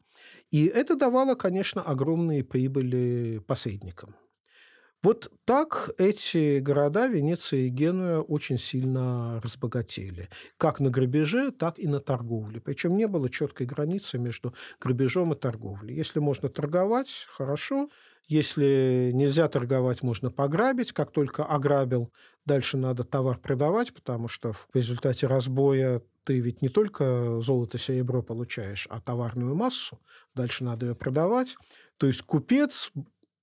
И 0.52 0.66
это 0.66 0.96
давало, 0.96 1.36
конечно, 1.36 1.82
огромные 1.82 2.44
прибыли 2.44 3.42
посредникам. 3.46 4.16
Вот 5.02 5.32
так 5.46 5.92
эти 5.98 6.60
города, 6.60 7.08
Венеция 7.08 7.62
и 7.62 7.70
Генуя, 7.70 8.20
очень 8.20 8.58
сильно 8.58 9.40
разбогатели. 9.42 10.28
Как 10.58 10.82
на 10.82 10.90
грабеже, 10.90 11.52
так 11.52 11.80
и 11.80 11.88
на 11.88 12.02
торговле. 12.02 12.60
Причем 12.60 12.98
не 12.98 13.08
было 13.08 13.30
четкой 13.30 13.66
границы 13.66 14.18
между 14.18 14.54
грабежом 14.82 15.32
и 15.32 15.38
торговлей. 15.38 15.96
Если 15.96 16.20
можно 16.20 16.50
торговать, 16.50 17.28
хорошо. 17.30 17.90
Если 18.28 19.12
нельзя 19.14 19.48
торговать, 19.48 20.04
можно 20.04 20.32
пограбить. 20.32 20.92
Как 20.92 21.12
только 21.12 21.46
ограбил, 21.46 22.12
дальше 22.46 22.76
надо 22.76 23.06
товар 23.06 23.40
продавать, 23.40 23.94
потому 23.94 24.28
что 24.28 24.52
в 24.52 24.68
результате 24.74 25.28
разбоя 25.28 26.02
ты 26.24 26.40
ведь 26.40 26.62
не 26.62 26.70
только 26.70 27.40
золото, 27.42 27.78
серебро 27.78 28.22
получаешь, 28.22 28.88
а 28.90 29.00
товарную 29.00 29.56
массу. 29.56 30.00
Дальше 30.36 30.64
надо 30.64 30.88
ее 30.88 30.96
продавать. 30.96 31.56
То 31.98 32.08
есть 32.08 32.22
купец 32.22 32.92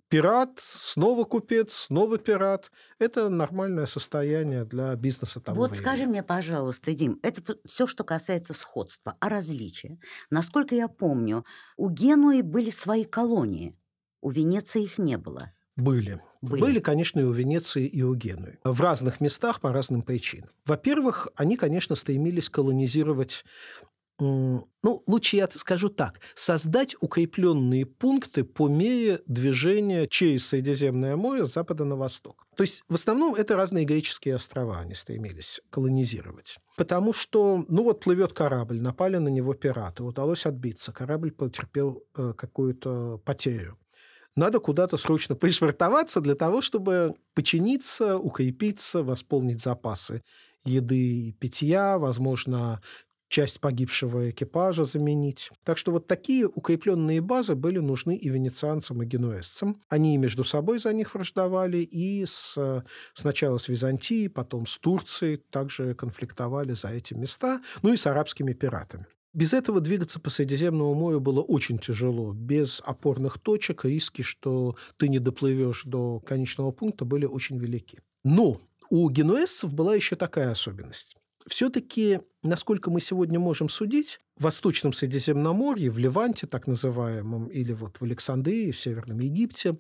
пират, 0.09 0.61
снова 0.63 1.25
купец, 1.25 1.73
снова 1.73 2.19
пират. 2.19 2.71
Это 2.99 3.29
нормальное 3.29 3.87
состояние 3.87 4.65
для 4.65 4.95
бизнеса 4.95 5.41
того 5.41 5.59
Вот 5.59 5.71
времени. 5.71 5.85
скажи 5.87 6.07
мне, 6.07 6.23
пожалуйста, 6.23 6.95
Дим, 6.95 7.19
это 7.23 7.43
все, 7.65 7.87
что 7.87 8.05
касается 8.05 8.55
сходства, 8.55 9.17
а 9.21 9.29
различия. 9.29 9.99
Насколько 10.31 10.75
я 10.75 10.89
помню, 10.89 11.45
у 11.77 11.91
Генуи 11.91 12.43
были 12.43 12.71
свои 12.71 13.05
колонии, 13.05 13.77
у 14.21 14.31
Венеции 14.31 14.85
их 14.85 14.99
не 14.99 15.19
было. 15.19 15.53
Были. 15.77 16.21
Были. 16.47 16.61
Были, 16.61 16.81
конечно, 16.81 17.21
и 17.21 17.25
у 17.25 17.33
Венеции, 17.33 17.87
и 17.87 18.03
у 18.03 18.15
Генуи. 18.15 18.59
В 18.65 18.81
разных 18.81 19.21
местах 19.21 19.61
по 19.61 19.73
разным 19.73 20.03
причинам. 20.03 20.51
Во-первых, 20.65 21.29
они, 21.37 21.57
конечно, 21.57 21.97
стремились 21.97 22.49
колонизировать 22.49 23.45
ну, 24.19 24.69
лучше 25.07 25.37
я 25.37 25.49
скажу 25.51 25.91
так, 25.91 26.21
создать 26.35 26.97
укрепленные 27.01 27.85
пункты 27.85 28.45
по 28.45 28.69
мере 28.69 29.21
движения 29.27 30.07
через 30.07 30.47
Средиземное 30.47 31.17
море 31.17 31.47
с 31.47 31.53
запада 31.53 31.85
на 31.85 31.97
восток. 31.97 32.47
То 32.57 32.63
есть, 32.63 32.83
в 32.89 32.95
основном, 32.95 33.35
это 33.35 33.57
разные 33.57 33.85
греческие 33.85 34.37
острова 34.37 34.79
они 34.79 34.95
стремились 34.95 35.61
колонизировать. 35.71 36.59
Потому 36.77 37.13
что, 37.13 37.65
ну 37.69 37.83
вот 37.83 38.01
плывет 38.01 38.33
корабль, 38.33 38.81
напали 38.81 39.19
на 39.19 39.29
него 39.29 39.53
пираты, 39.55 40.03
удалось 40.03 40.47
отбиться, 40.47 40.93
корабль 40.93 41.33
потерпел 41.33 42.03
э, 42.17 42.33
какую-то 42.35 43.21
потерю. 43.25 43.79
Надо 44.37 44.61
куда-то 44.61 44.97
срочно 44.99 45.35
пришвартоваться 45.35 46.21
для 46.21 46.35
того, 46.35 46.61
чтобы 46.61 47.15
починиться, 47.35 48.19
укрепиться, 48.19 49.03
восполнить 49.03 49.63
запасы 49.63 50.23
еды 50.65 51.29
и 51.29 51.33
питья, 51.33 51.97
возможно, 51.99 52.81
часть 53.29 53.61
погибшего 53.61 54.31
экипажа 54.31 54.85
заменить. 54.85 55.51
Так 55.65 55.79
что 55.79 55.93
вот 55.93 56.07
такие 56.07 56.47
укрепленные 56.47 57.21
базы 57.21 57.55
были 57.55 57.79
нужны 57.79 58.17
и 58.17 58.29
венецианцам, 58.29 59.03
и 59.03 59.07
генуэзцам. 59.07 59.83
Они 59.89 60.17
между 60.17 60.45
собой 60.45 60.79
за 60.79 60.93
них 60.93 61.15
враждовали, 61.15 61.79
и 61.79 62.25
с, 62.27 62.85
сначала 63.15 63.59
с 63.59 63.69
Византией, 63.69 64.29
потом 64.29 64.67
с 64.67 64.79
Турцией 64.79 65.39
также 65.39 65.95
конфликтовали 65.95 66.73
за 66.73 66.89
эти 66.89 67.15
места, 67.15 67.61
ну 67.83 67.93
и 67.93 67.97
с 67.97 68.07
арабскими 68.07 68.53
пиратами. 68.53 69.07
Без 69.37 69.53
этого 69.53 69.83
двигаться 69.83 70.19
по 70.19 70.31
Средиземному 70.31 70.95
морю 70.95 71.21
было 71.21 71.43
очень 71.43 71.79
тяжело. 71.79 72.33
Без 72.33 72.81
опорных 72.87 73.39
точек 73.39 73.85
риски, 73.85 74.23
что 74.23 74.77
ты 74.97 75.11
не 75.11 75.19
доплывешь 75.19 75.83
до 75.85 76.21
конечного 76.21 76.71
пункта, 76.71 77.05
были 77.05 77.27
очень 77.27 77.59
велики. 77.59 78.01
Но 78.25 78.63
у 78.89 79.11
генуэзцев 79.11 79.75
была 79.75 79.95
еще 79.95 80.17
такая 80.17 80.53
особенность. 80.53 81.19
Все-таки, 81.47 82.21
насколько 82.43 82.91
мы 82.91 83.03
сегодня 83.03 83.39
можем 83.39 83.69
судить, 83.69 84.21
в 84.39 84.45
Восточном 84.45 84.95
Средиземноморье, 84.95 85.91
в 85.91 85.99
Ливанте 85.99 86.47
так 86.47 86.67
называемом, 86.67 87.49
или 87.49 87.75
вот 87.75 87.99
в 87.99 88.05
Александрии, 88.05 88.71
в 88.71 88.81
Северном 88.81 89.19
Египте, 89.19 89.79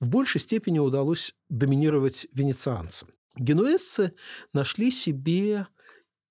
в 0.00 0.08
большей 0.08 0.40
степени 0.40 0.80
удалось 0.80 1.32
доминировать 1.48 2.26
венецианцам. 2.32 3.10
Генуэзцы 3.36 4.14
нашли 4.52 4.90
себе 4.90 5.68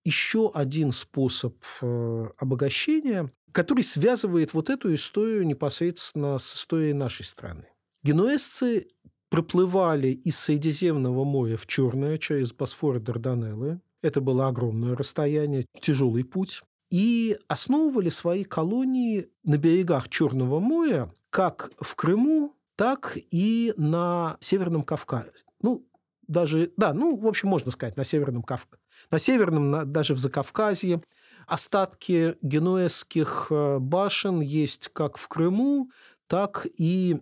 еще 0.06 0.52
один 0.54 0.92
способ 0.92 1.56
э, 1.82 2.28
обогащения, 2.38 3.32
который 3.52 3.84
связывает 3.84 4.54
вот 4.54 4.70
эту 4.70 4.94
историю 4.94 5.46
непосредственно 5.46 6.38
с 6.38 6.56
историей 6.56 6.94
нашей 6.94 7.26
страны. 7.26 7.68
Генуэзцы 8.04 8.88
проплывали 9.30 10.10
из 10.10 10.38
Средиземного 10.38 11.24
моря 11.24 11.58
в 11.58 11.66
Черное 11.66 12.18
через 12.18 12.54
Босфор 12.54 12.98
и 12.98 13.00
Дарданеллы, 13.00 13.82
это 14.06 14.22
было 14.22 14.48
огромное 14.50 14.96
расстояние, 14.96 15.66
тяжелый 15.82 16.24
путь. 16.24 16.62
И 16.92 17.40
основывали 17.48 18.10
свои 18.10 18.44
колонии 18.44 19.32
на 19.44 19.58
берегах 19.58 20.10
Черного 20.10 20.60
моря 20.60 21.12
как 21.32 21.72
в 21.80 21.96
Крыму, 21.96 22.54
так 22.76 23.18
и 23.32 23.74
на 23.78 24.38
Северном 24.42 24.84
Кавказе. 24.84 25.32
Ну, 25.60 25.88
даже, 26.28 26.72
да, 26.78 26.94
ну, 26.94 27.18
в 27.18 27.26
общем, 27.26 27.50
можно 27.50 27.72
сказать, 27.72 27.98
на 27.98 28.04
Северном 28.04 28.44
Кавказе. 28.44 28.80
На 29.12 29.20
Северном, 29.20 29.92
даже 29.92 30.14
в 30.14 30.20
Закавказье. 30.20 31.02
Остатки 31.48 32.38
генуэзских 32.42 33.48
э, 33.52 33.78
башен 33.80 34.42
есть 34.42 34.90
как 34.94 35.18
в 35.18 35.28
Крыму, 35.28 35.92
так 36.28 36.66
и 36.78 37.22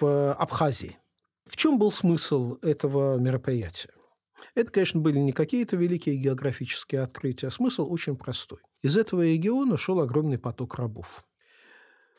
в 0.00 0.32
Абхазии. 0.32 0.98
В 1.46 1.56
чем 1.56 1.78
был 1.78 1.92
смысл 1.92 2.58
этого 2.62 3.18
мероприятия? 3.18 3.90
Это, 4.54 4.70
конечно, 4.70 5.00
были 5.00 5.18
не 5.18 5.32
какие-то 5.32 5.76
великие 5.76 6.16
географические 6.16 7.02
открытия, 7.02 7.48
а 7.48 7.50
смысл 7.50 7.90
очень 7.90 8.16
простой. 8.16 8.58
Из 8.82 8.96
этого 8.96 9.24
региона 9.24 9.76
шел 9.76 10.00
огромный 10.00 10.38
поток 10.38 10.76
рабов. 10.76 11.24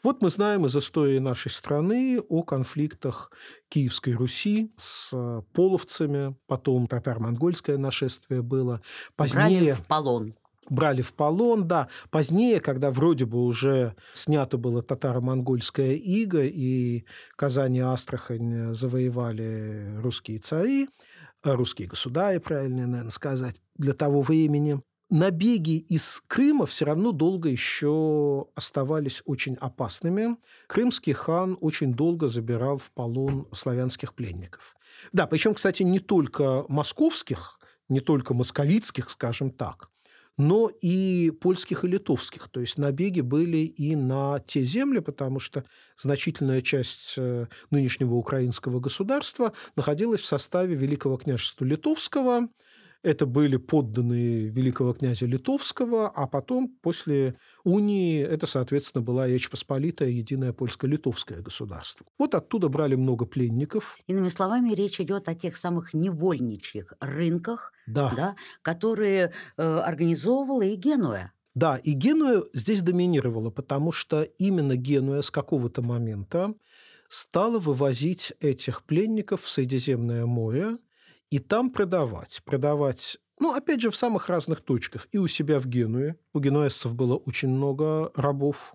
Вот 0.04 0.22
мы 0.22 0.30
знаем 0.30 0.66
из 0.66 0.76
истории 0.76 1.20
нашей 1.20 1.50
страны 1.50 2.20
о 2.28 2.44
конфликтах 2.44 3.32
Киевской 3.70 4.16
Руси 4.16 4.70
с 4.78 5.14
половцами, 5.54 6.36
потом 6.46 6.88
татаро-монгольское 6.88 7.78
нашествие 7.78 8.42
было. 8.42 8.82
Позднее... 9.16 9.48
Брали 9.48 9.72
в 9.72 9.88
полон. 9.88 10.36
Брали 10.70 11.02
в 11.02 11.14
полон, 11.14 11.68
да. 11.70 11.88
Позднее, 12.10 12.60
когда 12.60 12.92
вроде 12.92 13.26
бы 13.26 13.46
уже 13.46 13.96
снято 14.14 14.58
было 14.58 14.82
татаро-монгольское 14.84 15.94
иго, 15.94 16.44
и 16.44 17.06
Казань 17.38 17.78
и 17.78 17.80
Астрахань 17.80 18.74
завоевали 18.74 19.96
русские 20.00 20.40
цари, 20.40 20.90
русские 21.44 21.88
государи, 21.88 22.40
правильно, 22.40 22.88
наверное, 22.88 23.10
сказать, 23.10 23.56
для 23.76 23.94
того 23.94 24.22
времени, 24.22 24.82
набеги 25.14 25.78
из 25.78 26.24
Крыма 26.28 26.66
все 26.66 26.86
равно 26.86 27.12
долго 27.12 27.48
еще 27.48 28.48
оставались 28.56 29.22
очень 29.26 29.54
опасными. 29.56 30.38
Крымский 30.68 31.14
хан 31.14 31.56
очень 31.62 31.94
долго 31.94 32.28
забирал 32.28 32.78
в 32.78 32.92
полон 32.92 33.48
славянских 33.54 34.16
пленников. 34.16 34.76
Да, 35.12 35.28
причем, 35.28 35.54
кстати, 35.54 35.84
не 35.84 36.00
только 36.00 36.66
московских, 36.68 37.60
не 37.90 38.00
только 38.00 38.34
московицких, 38.34 39.12
скажем 39.12 39.52
так, 39.52 39.90
но 40.38 40.72
и 40.82 41.30
польских 41.30 41.84
и 41.86 41.88
литовских. 41.88 42.50
То 42.50 42.60
есть 42.60 42.80
набеги 42.80 43.22
были 43.22 43.58
и 43.58 43.96
на 43.96 44.40
те 44.40 44.64
земли, 44.64 45.00
потому 45.00 45.40
что 45.40 45.64
значительная 45.96 46.64
часть 46.64 47.14
э, 47.18 47.46
нынешнего 47.70 48.16
украинского 48.16 48.80
государства 48.80 49.54
находилась 49.76 50.22
в 50.22 50.26
составе 50.26 50.74
Великого 50.74 51.18
княжества 51.18 51.66
Литовского, 51.66 52.50
это 53.04 53.26
были 53.26 53.58
подданные 53.58 54.48
великого 54.48 54.94
князя 54.94 55.26
Литовского, 55.26 56.08
а 56.08 56.26
потом, 56.26 56.70
после 56.82 57.36
унии, 57.64 58.22
это, 58.22 58.48
соответственно, 58.48 59.04
была 59.04 59.28
Речь 59.28 59.50
Посполитая, 59.50 60.10
единое 60.10 60.54
польско-литовское 60.54 61.42
государство. 61.42 62.06
Вот 62.18 62.34
оттуда 62.34 62.70
брали 62.70 62.96
много 62.96 63.26
пленников. 63.26 63.98
Иными 64.08 64.30
словами, 64.30 64.74
речь 64.74 65.02
идет 65.02 65.28
о 65.28 65.36
тех 65.36 65.58
самых 65.58 65.94
невольничьих 65.94 66.94
рынках, 67.02 67.74
да. 67.86 68.14
Да, 68.16 68.36
которые 68.62 69.34
э, 69.58 69.64
организовывала 69.64 70.62
и 70.62 70.76
Генуя. 70.76 71.34
Да, 71.56 71.78
и 71.78 71.92
Генуя 71.92 72.44
здесь 72.54 72.82
доминировала, 72.82 73.50
потому 73.50 73.92
что 73.92 74.24
именно 74.24 74.78
Генуя 74.78 75.22
с 75.22 75.30
какого-то 75.30 75.82
момента 75.82 76.54
стала 77.10 77.60
вывозить 77.60 78.34
этих 78.40 78.84
пленников 78.84 79.44
в 79.44 79.50
Средиземное 79.50 80.26
море, 80.26 80.78
и 81.30 81.40
там 81.40 81.72
продавать. 81.72 82.42
Продавать 82.46 83.18
ну, 83.40 83.54
опять 83.54 83.82
же, 83.82 83.90
в 83.90 83.96
самых 83.96 84.30
разных 84.30 84.62
точках. 84.62 85.08
И 85.12 85.18
у 85.18 85.28
себя 85.28 85.60
в 85.60 85.68
Генуе. 85.68 86.16
У 86.34 86.40
генуэзцев 86.40 86.96
было 86.96 87.16
очень 87.16 87.50
много 87.50 88.12
рабов. 88.16 88.74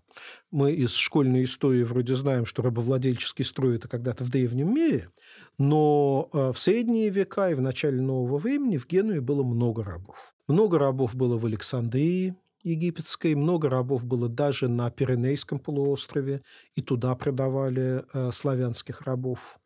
Мы 0.51 0.73
из 0.73 0.93
школьной 0.93 1.45
истории 1.45 1.85
вроде 1.85 2.17
знаем, 2.17 2.45
что 2.45 2.63
рабовладельческий 2.63 3.45
строй– 3.45 3.77
это 3.77 3.89
когда-то 3.89 4.25
в 4.25 4.31
древнем 4.31 4.75
мире. 4.75 5.11
Но 5.59 6.29
э, 6.33 6.53
в 6.53 6.59
средние 6.59 7.09
века 7.09 7.51
и 7.51 7.55
в 7.55 7.63
начале 7.63 8.03
нового 8.03 8.37
времени 8.37 8.77
в 8.77 8.87
Генуе 8.87 9.21
было 9.21 9.43
много 9.43 9.85
рабов. 9.85 10.35
Много 10.49 10.79
рабов 10.79 11.15
было 11.15 11.39
в 11.39 11.47
Александрии, 11.47 12.37
египетской, 12.63 13.35
много 13.35 13.69
рабов 13.69 14.05
было 14.05 14.29
даже 14.29 14.69
на 14.69 14.91
Пиренейском 14.91 15.59
полуострове, 15.59 16.43
и 16.75 16.83
туда 16.83 17.15
продавали 17.15 18.05
э, 18.13 18.31
славянских 18.33 19.03
рабов 19.03 19.58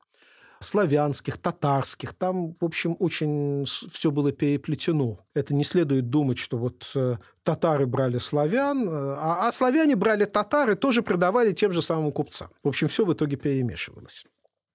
славянских, 0.62 1.38
татарских. 1.38 2.14
Там, 2.14 2.54
в 2.60 2.64
общем, 2.64 2.96
очень 2.98 3.64
все 3.64 4.10
было 4.10 4.32
переплетено. 4.32 5.18
Это 5.34 5.54
не 5.54 5.64
следует 5.64 6.10
думать, 6.10 6.38
что 6.38 6.56
вот 6.56 6.90
э, 6.94 7.16
татары 7.42 7.86
брали 7.86 8.18
славян, 8.18 8.88
э, 8.88 8.90
а, 8.90 9.48
а 9.48 9.52
славяне 9.52 9.96
брали 9.96 10.24
татары, 10.24 10.74
тоже 10.74 11.02
продавали 11.02 11.52
тем 11.52 11.72
же 11.72 11.82
самым 11.82 12.12
купцам. 12.12 12.48
В 12.62 12.68
общем, 12.68 12.88
все 12.88 13.04
в 13.04 13.12
итоге 13.12 13.36
перемешивалось. 13.36 14.24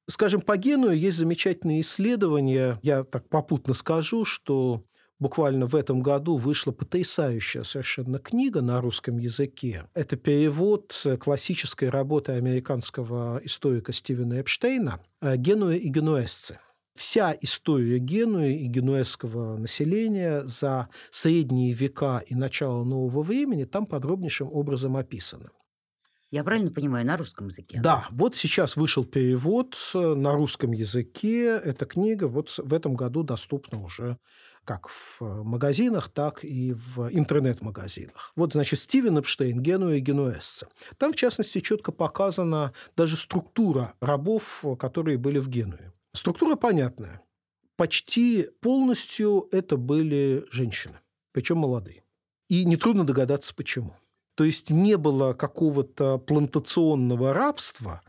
Скажем, 0.09 0.41
по 0.41 0.55
Геную 0.55 0.97
есть 0.97 1.17
замечательные 1.17 1.81
исследования. 1.81 2.79
Я 2.81 3.03
так 3.03 3.27
попутно 3.27 3.73
скажу, 3.73 4.23
что 4.23 4.83
буквально 5.19 5.65
в 5.65 5.75
этом 5.75 6.01
году 6.01 6.37
вышла 6.37 6.71
потрясающая 6.71 7.63
совершенно 7.63 8.19
книга 8.19 8.61
на 8.61 8.81
русском 8.81 9.17
языке. 9.17 9.85
Это 9.93 10.15
перевод 10.15 11.05
классической 11.19 11.89
работы 11.89 12.33
американского 12.33 13.39
историка 13.43 13.93
Стивена 13.93 14.41
Эпштейна 14.41 14.99
«Генуя 15.21 15.77
и 15.77 15.87
генуэзцы». 15.89 16.59
Вся 16.95 17.37
история 17.41 17.99
Генуи 17.99 18.57
и 18.57 18.65
генуэзского 18.65 19.57
населения 19.57 20.41
за 20.45 20.89
средние 21.11 21.73
века 21.73 22.23
и 22.25 22.33
начало 22.33 22.83
нового 22.83 23.21
времени 23.21 23.65
там 23.65 23.85
подробнейшим 23.85 24.51
образом 24.51 24.97
описана. 24.97 25.51
Я 26.29 26.43
правильно 26.43 26.71
понимаю, 26.71 27.05
на 27.05 27.15
русском 27.15 27.47
языке? 27.47 27.79
Да, 27.81 28.07
вот 28.09 28.35
сейчас 28.35 28.75
вышел 28.75 29.05
перевод 29.05 29.77
э, 29.93 30.13
на 30.15 30.33
русском 30.33 30.73
языке. 30.73 31.57
Эта 31.57 31.85
книга 31.85 32.27
вот 32.27 32.53
в 32.57 32.73
этом 32.73 32.95
году 32.95 33.23
доступна 33.23 33.81
уже 33.81 34.17
как 34.67 34.89
в 34.89 35.21
магазинах, 35.43 36.09
так 36.09 36.43
и 36.43 36.73
в 36.73 37.07
интернет-магазинах. 37.09 38.33
Вот, 38.35 38.51
значит, 38.51 38.79
Стивен 38.79 39.17
Эпштейн, 39.17 39.61
Генуя 39.61 39.95
и 39.95 40.01
генуэзцы. 40.01 40.67
Там, 40.97 41.13
в 41.13 41.15
частности, 41.15 41.61
четко 41.61 41.93
показана 41.93 42.73
даже 42.97 43.15
структура 43.15 43.93
рабов, 44.01 44.65
которые 44.77 45.17
были 45.17 45.39
в 45.39 45.47
Генуе. 45.47 45.93
Структура 46.11 46.57
понятная. 46.57 47.21
Почти 47.77 48.49
полностью 48.59 49.47
это 49.53 49.77
были 49.77 50.45
женщины, 50.51 50.99
причем 51.31 51.59
молодые. 51.59 52.03
И 52.49 52.65
нетрудно 52.65 53.05
догадаться, 53.05 53.55
почему. 53.55 53.95
То 54.35 54.43
есть 54.43 54.69
не 54.69 54.97
было 54.97 55.33
какого-то 55.33 56.17
плантационного 56.17 57.33
рабства, 57.33 58.01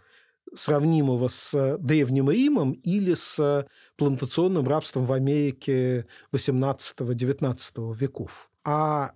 сравнимого 0.55 1.29
с 1.29 1.77
Древним 1.79 2.31
Римом 2.31 2.73
или 2.73 3.15
с 3.15 3.67
плантационным 3.97 4.67
рабством 4.67 5.05
в 5.05 5.13
Америке 5.13 6.07
XVIII-XIX 6.33 7.97
веков. 7.97 8.51
А 8.65 9.13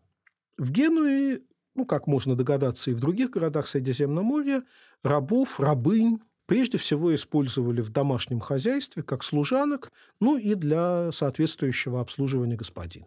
в 0.59 0.71
Генуе, 0.71 1.41
ну, 1.75 1.87
как 1.87 2.07
можно 2.07 2.37
догадаться, 2.37 2.91
и 2.91 2.95
в 2.95 3.01
других 3.01 3.31
городах 3.31 3.67
Средиземноморья, 3.67 4.63
рабов, 5.03 5.59
рабынь 5.59 6.21
прежде 6.47 6.79
всего 6.79 7.15
использовали 7.15 7.81
в 7.81 7.91
домашнем 7.91 8.41
хозяйстве 8.41 9.03
как 9.03 9.25
служанок, 9.25 9.91
ну 10.21 10.37
и 10.37 10.55
для 10.55 11.11
соответствующего 11.13 12.01
обслуживания 12.01 12.57
господина. 12.57 13.07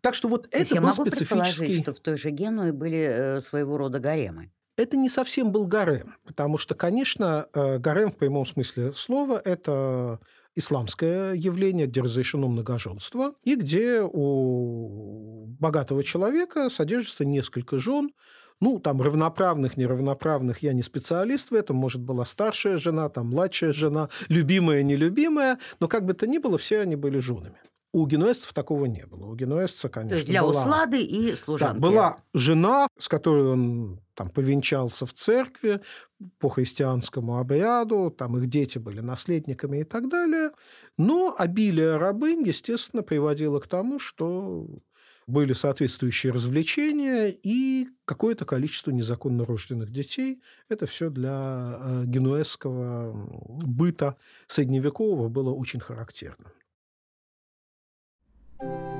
Так 0.00 0.14
что 0.14 0.28
вот 0.28 0.50
То 0.50 0.58
это 0.58 0.74
я 0.74 0.80
был 0.82 0.88
могу 0.88 1.06
специфический... 1.06 1.34
предположить, 1.34 1.82
что 1.82 1.92
в 1.92 2.00
той 2.00 2.16
же 2.18 2.30
Генуе 2.30 2.72
были 2.72 2.98
э, 2.98 3.40
своего 3.40 3.78
рода 3.78 4.00
гаремы. 4.00 4.52
Это 4.76 4.96
не 4.96 5.08
совсем 5.08 5.52
был 5.52 5.66
гарем, 5.66 6.16
потому 6.24 6.58
что, 6.58 6.74
конечно, 6.74 7.46
э, 7.54 7.78
гарем 7.78 8.10
в 8.10 8.16
прямом 8.16 8.44
смысле 8.44 8.92
слова– 8.94 9.40
это 9.44 10.18
исламское 10.56 11.34
явление, 11.34 11.86
где 11.86 12.00
разрешено 12.00 12.48
многоженство, 12.48 13.34
и 13.44 13.54
где 13.54 14.02
у 14.02 15.46
богатого 15.60 16.02
человека 16.02 16.70
содержится 16.70 17.24
несколько 17.24 17.78
жен, 17.78 18.10
ну, 18.60 18.80
там, 18.80 19.00
равноправных, 19.00 19.76
неравноправных, 19.76 20.62
я 20.62 20.72
не 20.72 20.82
специалист 20.82 21.50
в 21.50 21.54
этом, 21.54 21.76
может, 21.76 22.00
была 22.00 22.24
старшая 22.24 22.78
жена, 22.78 23.08
там, 23.08 23.28
младшая 23.28 23.72
жена, 23.72 24.08
любимая, 24.28 24.82
нелюбимая, 24.82 25.58
но 25.78 25.86
как 25.86 26.04
бы 26.04 26.14
то 26.14 26.26
ни 26.26 26.38
было, 26.38 26.58
все 26.58 26.80
они 26.80 26.96
были 26.96 27.18
женами. 27.18 27.58
У 27.94 28.08
генуэзцев 28.08 28.52
такого 28.52 28.86
не 28.86 29.06
было. 29.06 29.26
У 29.26 29.36
генуэзца, 29.36 29.88
конечно, 29.88 30.10
То 30.10 30.16
есть 30.16 30.26
для 30.28 30.42
была... 30.42 30.50
услады 30.62 31.00
и 31.00 31.30
Да, 31.30 31.36
служанки. 31.36 31.78
была 31.80 32.16
жена, 32.34 32.88
с 32.98 33.08
которой 33.08 33.52
он 33.52 34.00
там 34.14 34.30
повенчался 34.30 35.06
в 35.06 35.12
церкви 35.12 35.80
по 36.40 36.48
христианскому 36.48 37.38
обряду, 37.38 38.10
там 38.10 38.36
их 38.36 38.48
дети 38.48 38.78
были 38.78 38.98
наследниками 38.98 39.78
и 39.78 39.84
так 39.84 40.08
далее. 40.08 40.50
Но 40.98 41.36
обилие 41.38 41.96
рабынь, 41.96 42.42
естественно, 42.44 43.04
приводило 43.04 43.60
к 43.60 43.68
тому, 43.68 44.00
что 44.00 44.66
были 45.28 45.52
соответствующие 45.52 46.32
развлечения 46.32 47.28
и 47.30 47.86
какое-то 48.06 48.44
количество 48.44 48.90
незаконно 48.90 49.44
рожденных 49.44 49.92
детей. 49.92 50.42
Это 50.68 50.86
все 50.86 51.10
для 51.10 51.78
э, 51.78 52.02
генуэзского 52.06 53.12
быта 53.64 54.16
средневекового 54.48 55.28
было 55.28 55.50
очень 55.54 55.78
характерно. 55.78 56.50
Это 58.64 58.93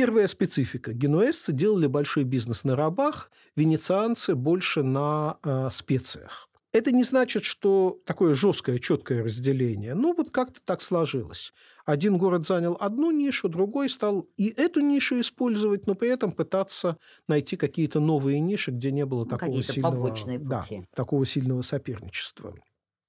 первая 0.00 0.28
специфика. 0.28 0.94
Генуэзцы 0.94 1.52
делали 1.52 1.86
большой 1.86 2.24
бизнес 2.24 2.64
на 2.64 2.74
рабах, 2.74 3.30
венецианцы 3.54 4.34
больше 4.34 4.82
на 4.82 5.36
э, 5.44 5.68
специях. 5.70 6.48
Это 6.72 6.90
не 6.90 7.04
значит, 7.04 7.44
что 7.44 7.98
такое 8.06 8.32
жесткое, 8.32 8.78
четкое 8.78 9.24
разделение. 9.24 9.94
Ну, 9.94 10.14
вот 10.14 10.30
как-то 10.30 10.60
так 10.64 10.80
сложилось. 10.80 11.52
Один 11.84 12.16
город 12.16 12.46
занял 12.46 12.78
одну 12.80 13.10
нишу, 13.10 13.50
другой 13.50 13.90
стал 13.90 14.26
и 14.38 14.48
эту 14.48 14.80
нишу 14.80 15.20
использовать, 15.20 15.86
но 15.86 15.94
при 15.94 16.08
этом 16.08 16.32
пытаться 16.32 16.96
найти 17.28 17.56
какие-то 17.58 18.00
новые 18.00 18.40
ниши, 18.40 18.70
где 18.70 18.92
не 18.92 19.04
было 19.04 19.24
Ну, 19.24 19.30
такого 19.30 19.62
сильного, 19.62 20.16
да, 20.38 20.64
такого 20.94 21.26
сильного 21.26 21.60
соперничества. 21.60 22.54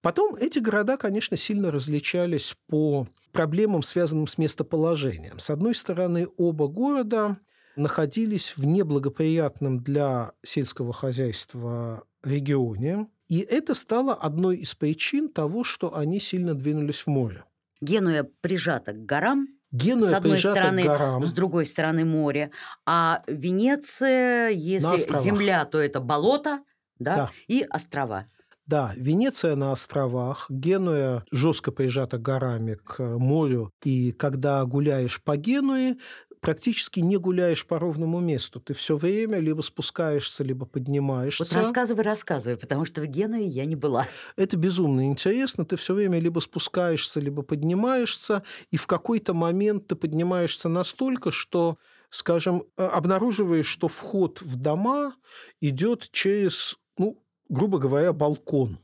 Потом 0.02 0.36
эти 0.36 0.60
города, 0.60 0.98
конечно, 0.98 1.38
сильно 1.38 1.72
различались 1.72 2.56
по 2.68 3.08
проблемам, 3.32 3.84
связанным 3.84 4.28
с 4.28 4.38
местоположением. 4.38 5.38
С 5.40 5.50
одной 5.50 5.76
стороны, 5.76 6.28
оба 6.38 6.68
города 6.68 7.38
находились 7.76 8.58
в 8.58 8.66
неблагоприятном 8.66 9.80
для 9.84 10.32
сельского 10.44 10.92
хозяйства 10.92 12.04
регионе, 12.24 13.08
и 13.30 13.40
это 13.40 13.76
стало 13.76 14.14
одной 14.14 14.58
из 14.58 14.76
причин 14.76 15.30
того, 15.30 15.64
что 15.64 15.96
они 15.96 16.20
сильно 16.20 16.54
двинулись 16.54 17.02
в 17.02 17.08
море. 17.08 17.46
Генуя 17.80 18.28
прижата 18.42 18.92
к 18.94 19.06
горам, 19.06 19.48
Генуя 19.72 20.12
с 20.12 20.14
одной 20.18 20.38
стороны, 20.40 20.84
горам. 20.84 21.24
с 21.24 21.32
другой 21.32 21.66
стороны 21.66 22.04
море, 22.04 22.52
а 22.86 23.24
Венеция, 23.28 24.50
если 24.50 24.98
земля, 25.24 25.64
то 25.66 25.80
это 25.80 26.02
болото, 26.02 26.60
да, 27.00 27.16
Да. 27.16 27.32
и 27.48 27.66
острова. 27.70 28.28
Да, 28.72 28.94
Венеция 28.96 29.58
на 29.58 29.74
островах, 29.74 30.46
Генуя 30.48 31.26
жестко 31.30 31.74
прижата 31.74 32.18
горами 32.18 32.76
к 32.76 33.02
морю, 33.18 33.74
и 33.84 34.14
когда 34.14 34.64
гуляешь 34.64 35.22
по 35.22 35.36
Генуе, 35.36 35.98
практически 36.40 37.02
не 37.02 37.18
гуляешь 37.18 37.66
по 37.68 37.80
ровному 37.80 38.22
месту. 38.22 38.62
Ты 38.62 38.74
все 38.74 38.96
время 38.96 39.40
либо 39.40 39.60
спускаешься, 39.60 40.46
либо 40.46 40.66
поднимаешься. 40.66 41.44
Вот 41.44 41.52
рассказывай, 41.52 42.04
рассказывай, 42.04 42.56
потому 42.56 42.86
что 42.86 43.02
в 43.02 43.08
Генуе 43.08 43.46
я 43.46 43.66
не 43.66 43.76
была. 43.76 44.08
Это 44.38 44.56
безумно 44.56 45.06
интересно. 45.06 45.66
Ты 45.66 45.76
все 45.76 45.94
время 45.94 46.20
либо 46.20 46.40
спускаешься, 46.40 47.20
либо 47.20 47.42
поднимаешься, 47.42 48.42
и 48.70 48.78
в 48.78 48.88
какой-то 48.88 49.34
момент 49.34 49.88
ты 49.88 49.96
поднимаешься 49.96 50.70
настолько, 50.70 51.32
что 51.32 51.78
скажем, 52.10 52.64
э, 52.78 52.86
обнаруживаешь, 52.86 53.68
что 53.68 53.90
вход 53.90 54.42
в 54.42 54.56
дома 54.56 55.16
идет 55.60 56.10
через, 56.14 56.78
ну, 56.98 57.22
грубо 57.52 57.78
говоря, 57.78 58.14
балкон. 58.14 58.80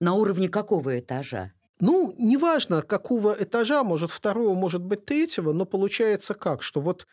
На 0.00 0.14
уровне 0.14 0.48
какого 0.48 0.98
этажа? 0.98 1.52
Ну, 1.78 2.14
неважно, 2.18 2.82
какого 2.82 3.36
этажа, 3.38 3.84
может, 3.84 4.10
второго, 4.10 4.54
может 4.54 4.82
быть, 4.82 5.04
третьего, 5.04 5.52
но 5.52 5.66
получается 5.66 6.34
как, 6.34 6.62
что 6.62 6.80
вот 6.80 7.06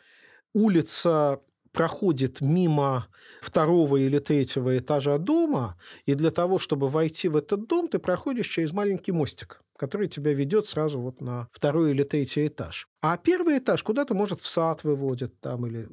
улица 0.54 1.40
проходит 1.72 2.40
мимо 2.40 3.06
второго 3.42 3.96
или 3.96 4.18
третьего 4.18 4.78
этажа 4.78 5.18
дома, 5.18 5.76
и 6.06 6.14
для 6.14 6.30
того, 6.30 6.58
чтобы 6.58 6.88
войти 6.88 7.28
в 7.28 7.36
этот 7.36 7.68
дом, 7.68 7.88
ты 7.88 7.98
проходишь 7.98 8.48
через 8.48 8.72
маленький 8.72 9.12
мостик, 9.12 9.62
который 9.76 10.08
тебя 10.08 10.32
ведет 10.32 10.66
сразу 10.66 11.00
вот 11.00 11.20
на 11.20 11.48
второй 11.52 11.92
или 11.92 12.02
третий 12.02 12.48
этаж. 12.48 12.88
А 13.02 13.16
первый 13.18 13.58
этаж 13.58 13.82
куда-то, 13.82 14.14
может, 14.14 14.40
в 14.40 14.46
сад 14.46 14.82
выводит 14.82 15.38
там, 15.40 15.66
или 15.66 15.88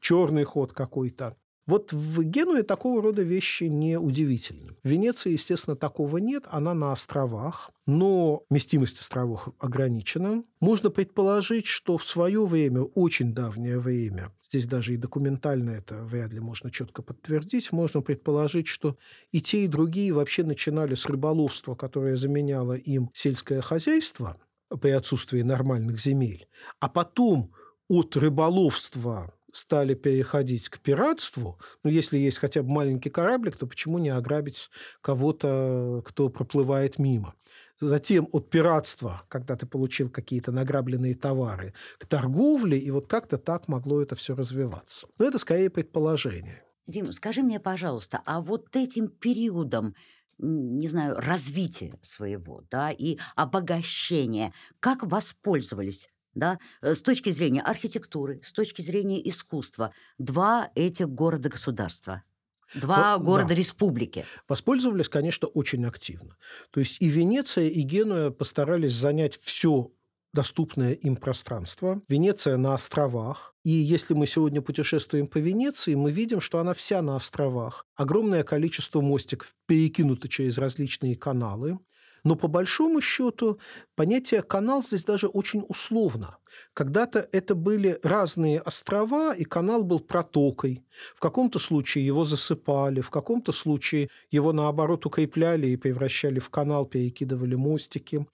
черный 0.00 0.44
ход 0.44 0.72
какой-то. 0.72 1.36
Вот 1.70 1.92
в 1.92 2.24
Генуе 2.24 2.64
такого 2.64 3.00
рода 3.00 3.22
вещи 3.22 3.62
не 3.62 3.96
удивительны. 3.96 4.72
В 4.82 4.88
Венеции, 4.88 5.30
естественно, 5.30 5.76
такого 5.76 6.16
нет, 6.16 6.42
она 6.50 6.74
на 6.74 6.90
островах, 6.90 7.70
но 7.86 8.42
вместимость 8.50 8.98
островов 8.98 9.50
ограничена. 9.60 10.42
Можно 10.58 10.90
предположить, 10.90 11.66
что 11.66 11.96
в 11.96 12.02
свое 12.02 12.44
время, 12.44 12.82
очень 12.82 13.32
давнее 13.32 13.78
время, 13.78 14.32
здесь 14.42 14.66
даже 14.66 14.94
и 14.94 14.96
документально 14.96 15.70
это 15.70 16.02
вряд 16.02 16.32
ли 16.32 16.40
можно 16.40 16.72
четко 16.72 17.02
подтвердить, 17.02 17.70
можно 17.70 18.00
предположить, 18.00 18.66
что 18.66 18.96
и 19.30 19.40
те, 19.40 19.64
и 19.64 19.68
другие 19.68 20.12
вообще 20.12 20.42
начинали 20.42 20.96
с 20.96 21.06
рыболовства, 21.06 21.76
которое 21.76 22.16
заменяло 22.16 22.72
им 22.72 23.10
сельское 23.14 23.60
хозяйство 23.60 24.38
при 24.80 24.90
отсутствии 24.90 25.42
нормальных 25.42 26.00
земель, 26.00 26.48
а 26.80 26.88
потом 26.88 27.52
от 27.86 28.16
рыболовства 28.16 29.32
стали 29.52 29.94
переходить 29.94 30.68
к 30.68 30.78
пиратству, 30.78 31.58
ну, 31.82 31.90
если 31.90 32.18
есть 32.18 32.38
хотя 32.38 32.62
бы 32.62 32.70
маленький 32.70 33.10
кораблик, 33.10 33.56
то 33.56 33.66
почему 33.66 33.98
не 33.98 34.10
ограбить 34.10 34.70
кого-то, 35.00 36.02
кто 36.06 36.28
проплывает 36.28 36.98
мимо? 36.98 37.34
затем 37.80 38.28
от 38.32 38.50
пиратства, 38.50 39.22
когда 39.28 39.56
ты 39.56 39.66
получил 39.66 40.10
какие-то 40.10 40.52
награбленные 40.52 41.14
товары, 41.14 41.72
к 41.98 42.06
торговле, 42.06 42.78
и 42.78 42.90
вот 42.90 43.06
как-то 43.06 43.38
так 43.38 43.68
могло 43.68 44.02
это 44.02 44.14
все 44.16 44.34
развиваться. 44.34 45.06
Но 45.18 45.24
это 45.24 45.38
скорее 45.38 45.70
предположение. 45.70 46.62
Дим, 46.86 47.12
скажи 47.12 47.42
мне, 47.42 47.58
пожалуйста, 47.58 48.20
а 48.26 48.40
вот 48.40 48.76
этим 48.76 49.08
периодом 49.08 49.94
не 50.42 50.88
знаю, 50.88 51.16
развития 51.16 51.98
своего, 52.00 52.62
да, 52.70 52.90
и 52.90 53.18
обогащения, 53.36 54.54
как 54.80 55.02
воспользовались 55.02 56.08
да, 56.34 56.58
э, 56.82 56.94
с 56.94 57.02
точки 57.02 57.30
зрения 57.30 57.62
архитектуры, 57.62 58.40
с 58.42 58.52
точки 58.52 58.82
зрения 58.82 59.26
искусства, 59.28 59.92
два 60.18 60.70
этих 60.74 61.08
города-государства? 61.08 62.22
Два 62.74 63.18
Во- 63.18 63.24
города 63.24 63.48
да. 63.48 63.54
Воспользовались, 64.48 65.08
конечно, 65.08 65.48
очень 65.48 65.84
активно. 65.84 66.36
То 66.70 66.80
есть 66.80 66.96
и 67.00 67.08
Венеция, 67.08 67.68
и 67.68 67.80
Генуя 67.82 68.30
постарались 68.30 68.94
занять 68.94 69.38
все 69.42 69.90
доступное 70.32 70.92
им 70.92 71.16
пространство. 71.16 72.02
Венеция 72.08 72.56
на 72.56 72.74
островах. 72.74 73.54
И 73.64 73.70
если 73.70 74.14
мы 74.14 74.26
сегодня 74.26 74.62
путешествуем 74.62 75.26
по 75.26 75.38
Венеции, 75.38 75.94
мы 75.94 76.12
видим, 76.12 76.40
что 76.40 76.58
она 76.60 76.72
вся 76.72 77.02
на 77.02 77.16
островах. 77.16 77.86
Огромное 77.96 78.44
количество 78.44 79.00
мостиков 79.00 79.54
перекинуто 79.66 80.28
через 80.28 80.56
различные 80.58 81.16
каналы. 81.16 81.78
Но 82.24 82.36
по 82.36 82.48
большому 82.48 83.00
счету 83.00 83.58
понятие 83.94 84.42
канал 84.42 84.82
здесь 84.82 85.04
даже 85.04 85.26
очень 85.26 85.64
условно. 85.68 86.38
Когда-то 86.74 87.28
это 87.32 87.54
были 87.54 87.98
разные 88.02 88.60
острова, 88.60 89.34
и 89.34 89.44
канал 89.44 89.84
был 89.84 90.00
протокой. 90.00 90.84
В 91.14 91.20
каком-то 91.20 91.58
случае 91.58 92.06
его 92.06 92.24
засыпали, 92.24 93.00
в 93.00 93.10
каком-то 93.10 93.52
случае 93.52 94.08
его, 94.30 94.52
наоборот, 94.52 95.06
укрепляли 95.06 95.68
и 95.68 95.76
превращали 95.76 96.38
в 96.38 96.50
канал, 96.50 96.86
перекидывали 96.86 97.54
мостики. 97.54 98.26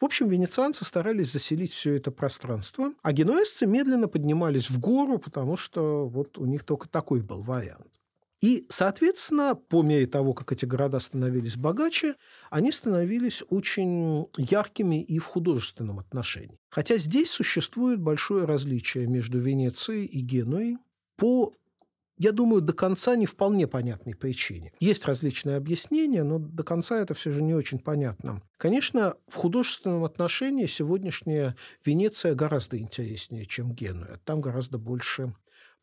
В 0.00 0.04
общем, 0.04 0.28
венецианцы 0.28 0.84
старались 0.84 1.32
заселить 1.32 1.72
все 1.72 1.94
это 1.94 2.10
пространство, 2.10 2.92
а 3.02 3.12
генуэзцы 3.12 3.66
медленно 3.66 4.08
поднимались 4.08 4.68
в 4.68 4.78
гору, 4.80 5.18
потому 5.18 5.56
что 5.56 6.08
вот 6.08 6.36
у 6.38 6.46
них 6.46 6.64
только 6.64 6.88
такой 6.88 7.20
был 7.22 7.42
вариант. 7.42 8.00
И, 8.44 8.66
соответственно, 8.68 9.54
по 9.54 9.82
мере 9.82 10.06
того, 10.06 10.34
как 10.34 10.52
эти 10.52 10.66
города 10.66 11.00
становились 11.00 11.56
богаче, 11.56 12.14
они 12.50 12.72
становились 12.72 13.42
очень 13.48 14.26
яркими 14.36 15.02
и 15.02 15.18
в 15.18 15.24
художественном 15.24 15.98
отношении. 15.98 16.58
Хотя 16.68 16.98
здесь 16.98 17.30
существует 17.30 18.02
большое 18.02 18.44
различие 18.44 19.06
между 19.06 19.38
Венецией 19.38 20.04
и 20.04 20.20
Генуей 20.20 20.76
по 21.16 21.54
я 22.18 22.32
думаю, 22.32 22.60
до 22.60 22.74
конца 22.74 23.16
не 23.16 23.24
вполне 23.24 23.66
понятной 23.66 24.14
причине. 24.14 24.74
Есть 24.78 25.06
различные 25.06 25.56
объяснения, 25.56 26.22
но 26.22 26.38
до 26.38 26.64
конца 26.64 27.00
это 27.00 27.14
все 27.14 27.30
же 27.30 27.42
не 27.42 27.54
очень 27.54 27.78
понятно. 27.78 28.42
Конечно, 28.58 29.14
в 29.26 29.36
художественном 29.36 30.04
отношении 30.04 30.66
сегодняшняя 30.66 31.56
Венеция 31.82 32.34
гораздо 32.34 32.76
интереснее, 32.76 33.46
чем 33.46 33.72
Генуя. 33.72 34.20
Там 34.24 34.42
гораздо 34.42 34.76
больше 34.76 35.34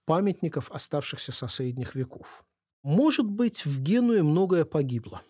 памятников, 0.06 0.72
оставшихся 0.72 1.32
со 1.32 1.48
средних 1.48 1.96
веков. 1.96 2.46
Может 2.84 3.26
быть, 3.26 3.66
в 3.66 3.82
Генуе 3.82 4.24
многое 4.24 4.66
погибло. 4.66 5.22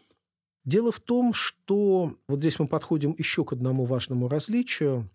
Дело 0.64 0.92
в 0.92 1.00
том, 1.00 1.34
что 1.34 2.16
вот 2.28 2.40
здесь 2.40 2.60
мы 2.60 2.68
подходим 2.68 3.16
еще 3.18 3.44
к 3.44 3.54
одному 3.54 3.86
важному 3.86 4.28
различию. 4.28 5.10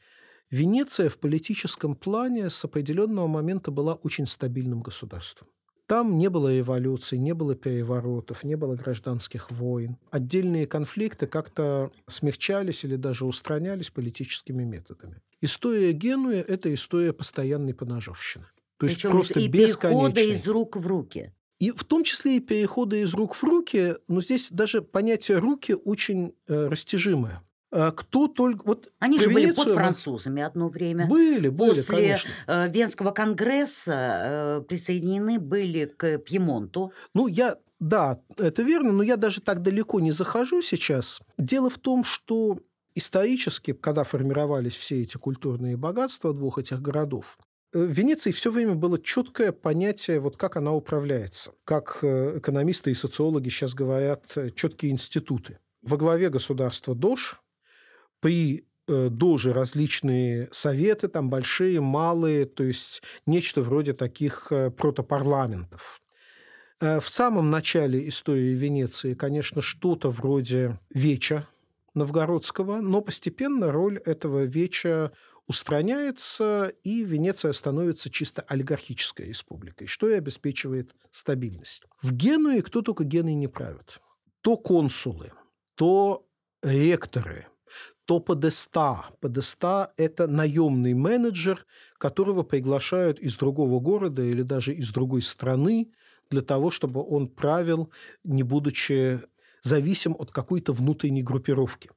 Венеция 0.51 1.09
в 1.09 1.19
политическом 1.19 1.95
плане 1.95 2.51
с 2.51 2.65
определенного 2.65 3.27
момента 3.27 3.71
была 3.71 3.95
очень 3.95 4.27
стабильным 4.27 4.83
государством. 4.83 5.49
Там 5.87 6.19
не 6.19 6.29
было 6.29 6.59
эволюции, 6.59 7.17
не 7.17 7.33
было 7.33 7.55
переворотов, 7.55 8.43
не 8.43 8.57
было 8.57 8.75
гражданских 8.75 9.53
войн. 9.53 9.99
Отдельные 10.11 10.67
конфликты 10.67 11.29
как-то 11.29 11.93
смягчались 12.09 12.85
или 12.85 12.97
даже 12.97 13.25
устранялись 13.25 13.91
политическими 13.91 14.65
методами. 14.65 15.23
История 15.41 15.93
Генуи– 15.93 16.39
это 16.49 16.75
история 16.75 17.13
постоянной 17.13 17.73
поножовщины. 17.73 18.47
То 18.79 18.87
есть 18.87 18.97
Причем 18.97 19.11
просто 19.13 19.39
и 19.39 19.49
перехода 19.49 20.13
бесконечной. 20.13 20.33
из 20.33 20.49
рук 20.49 20.77
в 20.77 20.87
руки. 20.89 21.33
И 21.59 21.71
в 21.71 21.85
том 21.85 22.05
числе 22.05 22.37
и 22.37 22.41
переходы 22.41 23.01
из 23.03 23.15
рук 23.15 23.35
в 23.35 23.43
руки, 23.43 23.95
но 24.09 24.21
здесь 24.21 24.51
даже 24.51 24.83
понятие 24.83 25.39
«руки» 25.39 25.75
очень 25.75 26.35
э, 26.49 26.69
растяжимое. 26.69 27.43
А 27.73 27.91
кто 27.93 28.29
только... 28.29 28.65
Вот 28.67 28.93
Они 28.99 29.19
же 29.19 29.29
были 29.29 29.47
Венецию 29.47 29.57
под 29.57 29.69
мы- 29.69 29.75
французами 29.75 30.43
одно 30.43 30.69
время. 30.69 31.07
Были, 31.07 31.49
были, 31.49 31.69
После 31.71 31.83
конечно. 31.97 32.31
э, 32.47 32.69
Венского 32.71 33.11
конгресса 33.11 34.21
э, 34.61 34.63
присоединены 34.69 35.39
были 35.39 35.87
к 35.87 36.19
Пьемонту. 36.19 36.93
Ну, 37.15 37.27
я, 37.27 37.57
да, 37.81 38.21
это 38.37 38.63
верно, 38.63 38.93
но 38.93 39.03
я 39.03 39.17
даже 39.17 39.41
так 39.41 39.63
далеко 39.63 39.99
не 40.01 40.13
захожу 40.13 40.63
сейчас. 40.63 41.21
Дело 41.39 41.71
в 41.71 41.79
том, 41.79 42.05
что 42.05 42.59
исторически, 42.95 43.73
когда 43.73 44.05
формировались 44.05 44.75
все 44.75 45.03
эти 45.03 45.17
культурные 45.17 45.77
богатства 45.77 46.33
двух 46.33 46.59
этих 46.59 46.81
городов, 46.81 47.39
в 47.85 47.91
Венеции 47.91 48.31
все 48.31 48.51
время 48.51 48.75
было 48.75 48.99
четкое 49.01 49.53
понятие, 49.53 50.21
вот 50.21 50.37
как 50.37 50.57
она 50.57 50.73
управляется. 50.73 51.53
Как 51.65 51.99
э, 52.03 52.39
экономисты 52.39 52.91
и 52.91 52.95
социологи 52.95 53.49
сейчас 53.49 53.75
говорят, 53.75 54.25
э, 54.37 54.51
четкие 54.51 54.93
институты. 54.93 55.59
Во 55.83 55.97
главе 55.97 56.31
государства 56.31 56.95
Дож, 56.95 57.41
при 58.21 58.67
э, 58.89 59.09
Доже 59.11 59.53
различные 59.53 60.49
советы, 60.53 61.09
там 61.09 61.29
большие, 61.29 61.81
малые, 61.81 62.47
то 62.47 62.65
есть 62.65 63.03
нечто 63.27 63.63
вроде 63.63 63.93
таких 63.93 64.49
э, 64.51 64.71
протопарламентов. 64.71 66.01
Э, 66.81 67.01
В 67.01 67.09
самом 67.09 67.51
начале 67.51 68.09
истории 68.09 68.55
Венеции, 68.55 69.15
конечно, 69.15 69.61
что-то 69.61 70.11
вроде 70.11 70.79
веча 70.95 71.47
новгородского, 71.95 72.81
но 72.81 73.01
постепенно 73.01 73.73
роль 73.73 73.99
этого 73.99 74.45
веча 74.45 75.13
устраняется, 75.47 76.73
и 76.83 77.05
Венеция 77.05 77.53
становится 77.53 78.11
чисто 78.11 78.43
олигархической 78.43 79.29
республикой, 79.29 79.87
что 79.87 80.09
и 80.09 80.15
обеспечивает 80.15 80.95
стабильность. 81.11 81.85
В 82.03 82.13
Генуе 82.13 82.63
кто 82.63 82.83
только 82.83 83.05
Геной 83.05 83.35
не 83.35 83.49
правит. 83.49 84.01
То 84.41 84.57
консулы, 84.57 85.33
то 85.75 86.27
ректоры, 86.63 87.47
то 88.05 88.21
подеста. 88.21 89.07
Подеста– 89.21 89.93
это 89.97 90.27
наемный 90.27 90.95
менеджер, 90.95 91.67
которого 91.99 92.43
приглашают 92.43 93.19
из 93.19 93.37
другого 93.37 93.81
города 93.81 94.23
или 94.23 94.43
даже 94.43 94.73
из 94.73 94.91
другой 94.91 95.23
страны 95.23 95.93
для 96.31 96.43
того, 96.43 96.71
чтобы 96.71 97.05
он 97.05 97.29
правил, 97.29 97.93
не 98.25 98.43
будучи 98.43 99.21
зависим 99.63 100.15
от 100.19 100.31
какой-то 100.31 100.73
внутренней 100.73 101.23
группировки. 101.23 101.91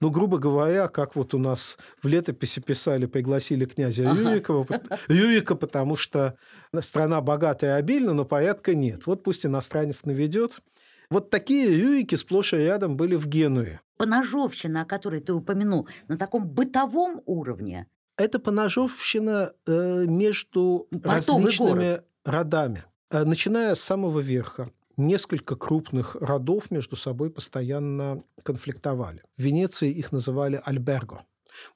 Ну, 0.00 0.10
грубо 0.10 0.38
говоря, 0.38 0.88
как 0.88 1.14
вот 1.14 1.34
у 1.34 1.38
нас 1.38 1.76
в 2.02 2.08
летописи 2.08 2.60
писали, 2.60 3.04
пригласили 3.04 3.66
князя 3.66 4.10
Ага. 4.10 4.20
Рюрикова, 4.20 4.66
Рюрика, 5.08 5.54
потому 5.54 5.94
что 5.96 6.36
страна 6.80 7.20
богатая 7.20 7.76
и 7.76 7.78
обильна, 7.78 8.14
но 8.14 8.24
порядка 8.24 8.74
нет. 8.74 9.06
Вот 9.06 9.22
пусть 9.22 9.44
иностранец 9.44 10.04
наведет. 10.04 10.60
Вот 11.10 11.28
такие 11.28 11.68
Рюрики 11.68 12.14
сплошь 12.14 12.54
и 12.54 12.56
рядом 12.56 12.96
были 12.96 13.16
в 13.16 13.26
Генуе. 13.26 13.80
Поножовщина, 13.98 14.82
о 14.82 14.84
которой 14.86 15.20
ты 15.20 15.34
упомянул, 15.34 15.86
на 16.08 16.16
таком 16.16 16.46
бытовом 16.48 17.20
уровне. 17.26 17.86
Это 18.16 18.38
поножовщина 18.38 19.52
э, 19.66 20.04
между 20.06 20.88
Портовый 21.02 21.44
различными 21.44 22.00
родами. 22.24 22.84
Э, 23.10 23.24
Начиная 23.24 23.74
с 23.74 23.80
самого 23.80 24.20
верха. 24.20 24.70
Несколько 25.00 25.56
крупных 25.56 26.14
родов 26.16 26.70
между 26.70 26.94
собой 26.94 27.30
постоянно 27.30 28.22
конфликтовали. 28.42 29.22
В 29.38 29.42
Венеции 29.42 29.90
их 29.90 30.12
называли 30.12 30.60
альберго. 30.62 31.22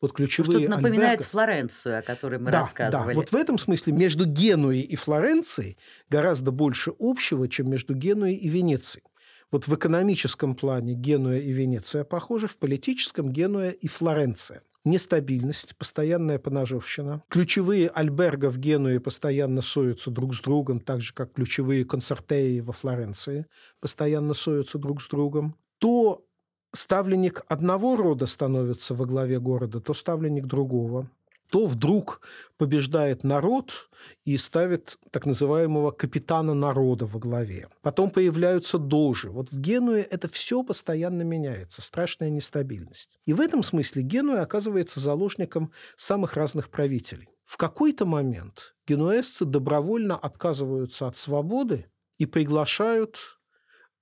Вот 0.02 0.12
ключевые 0.12 0.66
Что-то 0.66 0.76
напоминает 0.76 1.20
альберго- 1.20 1.30
Флоренцию, 1.30 1.98
о 2.00 2.02
которой 2.02 2.38
мы 2.38 2.50
да, 2.50 2.60
рассказывали. 2.60 3.14
Да, 3.14 3.20
вот 3.20 3.30
в 3.30 3.34
этом 3.34 3.56
смысле 3.56 3.94
между 3.94 4.26
Генуей 4.26 4.82
и 4.82 4.94
Флоренцией 4.94 5.78
гораздо 6.10 6.50
больше 6.50 6.92
общего, 6.98 7.48
чем 7.48 7.70
между 7.70 7.94
Генуей 7.94 8.36
и 8.36 8.48
Венецией. 8.50 9.04
Вот 9.50 9.66
в 9.68 9.74
экономическом 9.74 10.54
плане 10.54 10.92
Генуя 10.92 11.38
и 11.38 11.50
Венеция 11.50 12.04
похожи, 12.04 12.46
в 12.46 12.58
политическом 12.58 13.32
Генуя 13.32 13.70
и 13.70 13.86
Флоренция. 13.88 14.60
Нестабильность, 14.84 15.76
постоянная 15.78 16.38
поножовщина. 16.38 17.22
Ключевые 17.28 17.88
альберго 17.88 18.50
в 18.50 18.58
Генуе 18.58 19.00
постоянно 19.00 19.62
ссорятся 19.62 20.10
друг 20.10 20.34
с 20.34 20.40
другом, 20.40 20.78
так 20.78 21.00
же, 21.00 21.14
как 21.14 21.32
ключевые 21.32 21.86
концертерии 21.86 22.60
во 22.60 22.74
Флоренции 22.74 23.46
постоянно 23.80 24.34
ссорятся 24.34 24.78
друг 24.78 25.00
с 25.00 25.08
другом. 25.08 25.56
То 25.78 26.26
ставленник 26.74 27.44
одного 27.48 27.96
рода 27.96 28.26
становится 28.26 28.94
во 28.94 29.06
главе 29.06 29.40
города, 29.40 29.80
то 29.80 29.94
ставленник 29.94 30.44
другого. 30.44 31.10
То 31.54 31.66
вдруг 31.66 32.20
побеждает 32.56 33.22
народ 33.22 33.88
и 34.24 34.36
ставит 34.38 34.98
так 35.12 35.24
называемого 35.24 35.92
капитана 35.92 36.52
народа 36.52 37.06
во 37.06 37.20
главе. 37.20 37.68
Потом 37.80 38.10
появляются 38.10 38.76
дожи. 38.76 39.30
Вот 39.30 39.52
в 39.52 39.60
Генуе 39.60 40.02
это 40.02 40.28
все 40.28 40.64
постоянно 40.64 41.22
меняется, 41.22 41.80
страшная 41.80 42.30
нестабильность. 42.30 43.20
И 43.24 43.32
в 43.32 43.40
этом 43.40 43.62
смысле 43.62 44.02
Генуя 44.02 44.42
оказывается 44.42 44.98
заложником 44.98 45.70
самых 45.96 46.34
разных 46.34 46.70
правителей. 46.70 47.28
В 47.44 47.56
какой-то 47.56 48.04
момент 48.04 48.74
генуэзцы 48.88 49.44
добровольно 49.44 50.16
отказываются 50.16 51.06
от 51.06 51.16
свободы 51.16 51.86
и 52.18 52.26
приглашают 52.26 53.20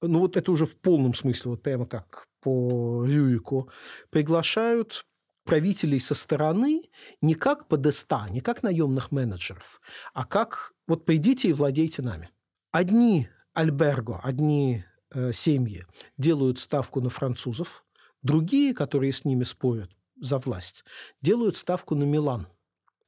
ну 0.01 0.21
вот 0.21 0.39
это 0.39 0.51
уже 0.51 0.65
в 0.65 0.77
полном 0.79 1.13
смысле, 1.13 1.51
вот 1.51 1.63
прямо 1.63 1.85
как 1.85 2.25
по 2.41 3.05
Рюику, 3.07 3.69
приглашают 4.09 5.05
правителей 5.45 6.01
со 6.01 6.15
стороны 6.15 6.85
не 7.21 7.35
как 7.35 7.69
подеста, 7.69 8.29
не 8.31 8.41
как 8.41 8.63
наемных 8.63 9.11
менеджеров, 9.11 9.81
а 10.15 10.25
как 10.25 10.75
вот 10.87 11.05
придите 11.05 11.49
и 11.49 11.53
владейте 11.53 12.03
нами. 12.03 12.31
Одни 12.71 13.29
альберго, 13.55 14.21
одни 14.23 14.85
э, 15.11 15.33
семьи 15.33 15.85
делают 16.17 16.59
ставку 16.59 17.01
на 17.01 17.11
французов, 17.11 17.85
другие, 18.23 18.75
которые 18.75 19.13
с 19.13 19.25
ними 19.25 19.45
спорят 19.45 19.91
за 20.17 20.39
власть, 20.39 20.85
делают 21.21 21.57
ставку 21.57 21.95
на 21.95 22.05
Милан. 22.05 22.47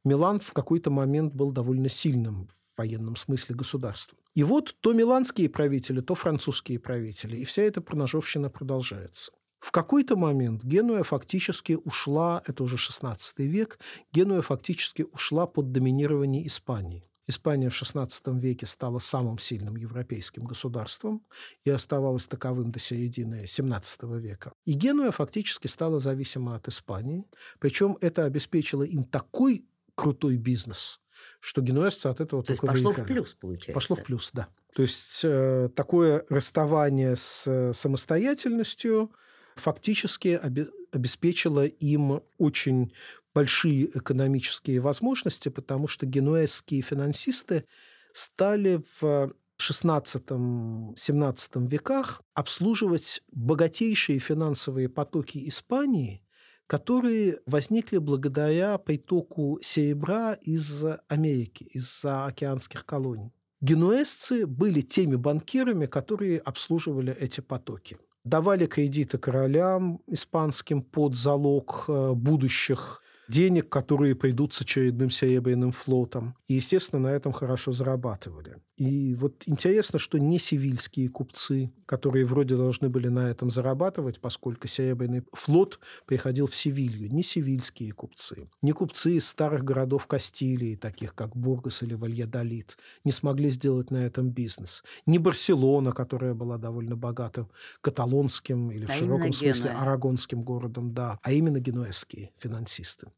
Милан 0.05 0.41
в 0.41 0.53
какой-то 0.53 0.91
момент 0.91 1.35
был 1.35 1.51
довольно 1.53 1.89
сильным 1.89 2.47
в 2.47 2.79
военном 2.79 3.17
смысле 3.17 3.55
государством. 3.55 4.19
И 4.35 4.43
вот 4.43 4.77
то 4.81 4.93
миланские 4.93 5.49
правители, 5.49 6.01
то 6.01 6.15
французские 6.15 6.79
правители, 6.81 7.37
и 7.37 7.45
вся 7.45 7.63
эта 7.63 7.81
проножовщина 7.81 8.51
продолжается. 8.51 9.33
В 9.65 9.73
какой-то 9.73 10.15
момент 10.15 10.63
Генуя 10.63 11.05
фактически 11.05 11.79
ушла, 11.85 12.43
это 12.47 12.63
уже 12.63 12.77
16 12.77 13.39
век, 13.39 13.79
Генуя 14.13 14.43
фактически 14.43 15.07
ушла 15.11 15.47
под 15.47 15.73
доминирование 15.73 16.47
Испании. 16.47 17.09
Испания 17.27 17.71
в 17.71 17.83
XVI 17.83 18.11
веке 18.39 18.67
стала 18.67 18.99
самым 18.99 19.39
сильным 19.39 19.77
европейским 19.77 20.45
государством 20.45 21.25
и 21.65 21.71
оставалась 21.71 22.27
таковым 22.27 22.73
до 22.73 22.79
середины 22.79 23.45
XVII 23.45 24.21
века. 24.21 24.53
И 24.67 24.75
Генуя 24.75 25.13
фактически 25.13 25.67
стала 25.67 25.99
зависима 25.99 26.57
от 26.57 26.69
Испании, 26.69 27.25
причем 27.59 27.97
это 28.03 28.27
обеспечило 28.27 28.83
им 28.83 29.05
такой 29.05 29.65
крутой 29.95 30.37
бизнес, 30.37 31.01
что 31.41 31.63
генуэзцы 31.63 32.09
от 32.09 32.21
этого 32.21 32.43
То 32.43 32.49
только 32.49 32.67
есть 32.67 32.85
пошло 32.85 32.91
выиграли. 32.91 33.07
в 33.07 33.15
плюс, 33.15 33.35
получается. 33.35 33.73
Пошло 33.73 33.97
в 33.97 34.03
плюс, 34.03 34.31
да. 34.35 34.49
То 34.75 34.83
есть 34.83 35.21
э, 35.25 35.71
такое 35.75 36.23
расставание 36.29 37.17
с 37.17 37.47
э, 37.47 37.73
самостоятельностью 37.73 39.11
фактически 39.57 40.41
обе- 40.43 40.71
обеспечило 40.93 41.67
им 41.67 42.23
очень 42.39 42.93
большие 43.35 43.91
экономические 43.99 44.81
возможности, 44.81 45.49
потому 45.49 45.89
что 45.89 46.07
генуэзские 46.07 46.83
финансисты 46.83 47.65
стали 48.13 48.83
в 49.01 49.33
XVI-XVII 49.59 51.69
веках 51.69 52.23
обслуживать 52.35 53.23
богатейшие 53.33 54.19
финансовые 54.19 54.89
потоки 54.89 55.49
Испании, 55.49 56.23
которые 56.67 57.41
возникли 57.47 57.99
благодаря 57.99 58.79
притоку 58.79 59.61
серебра 59.63 60.33
из 60.35 60.85
Америки, 61.09 61.65
из 61.65 62.05
океанских 62.05 62.87
колоний. 62.87 63.33
Генуэзцы 63.61 64.47
были 64.47 64.81
теми 64.83 65.17
банкирами, 65.17 65.87
которые 65.87 66.39
обслуживали 66.39 67.17
эти 67.19 67.41
потоки. 67.41 67.99
Давали 68.25 68.67
кредиты 68.67 69.19
королям 69.19 70.01
испанским 70.07 70.83
под 70.83 71.15
залог 71.15 71.85
э, 71.89 72.13
будущих 72.15 73.04
денег, 73.29 73.69
которые 73.69 74.15
придут 74.15 74.55
с 74.55 74.61
очередным 74.61 75.11
серебряным 75.11 75.73
флотом. 75.73 76.37
И, 76.49 76.55
естественно, 76.55 77.01
на 77.01 77.09
этом 77.09 77.33
хорошо 77.33 77.73
зарабатывали. 77.73 78.57
И 78.77 79.15
вот 79.15 79.45
интересно, 79.47 80.01
что 80.01 80.19
не 80.19 80.39
севильские 80.41 81.09
купцы, 81.09 81.73
которые 81.87 82.25
вроде 82.25 82.57
должны 82.57 82.89
были 82.89 83.07
на 83.09 83.31
этом 83.31 83.51
зарабатывать, 83.51 84.21
поскольку 84.21 84.67
серебряный 84.67 85.23
флот 85.33 85.79
приходил 86.07 86.47
в 86.49 86.57
Севилью, 86.57 87.13
не 87.13 87.23
севильские 87.23 87.93
купцы, 87.93 88.49
не 88.63 88.73
купцы 88.73 89.13
из 89.13 89.29
старых 89.29 89.63
городов 89.63 90.07
Кастилии, 90.09 90.75
таких 90.75 91.15
как 91.15 91.37
Бургас 91.37 91.83
или 91.85 91.95
Вальядолит, 91.95 92.77
не 93.05 93.13
смогли 93.13 93.51
сделать 93.51 93.93
на 93.93 93.99
этом 93.99 94.31
бизнес. 94.31 94.83
Не 95.07 95.19
Барселона, 95.19 95.93
которая 95.93 96.35
была 96.35 96.59
довольно 96.59 96.97
богатым 96.97 97.51
каталонским 97.81 98.71
или 98.73 98.87
в 98.87 98.91
А 98.91 98.93
широком 98.93 99.31
именно 99.31 99.33
смысле 99.33 99.71
Генуя. 99.71 99.83
арагонским 99.83 100.43
городом, 100.43 100.95
да, 100.95 101.19
а 101.23 101.33
именно 101.33 101.61
генуэзские 101.61 102.33
финансисты. 102.39 103.13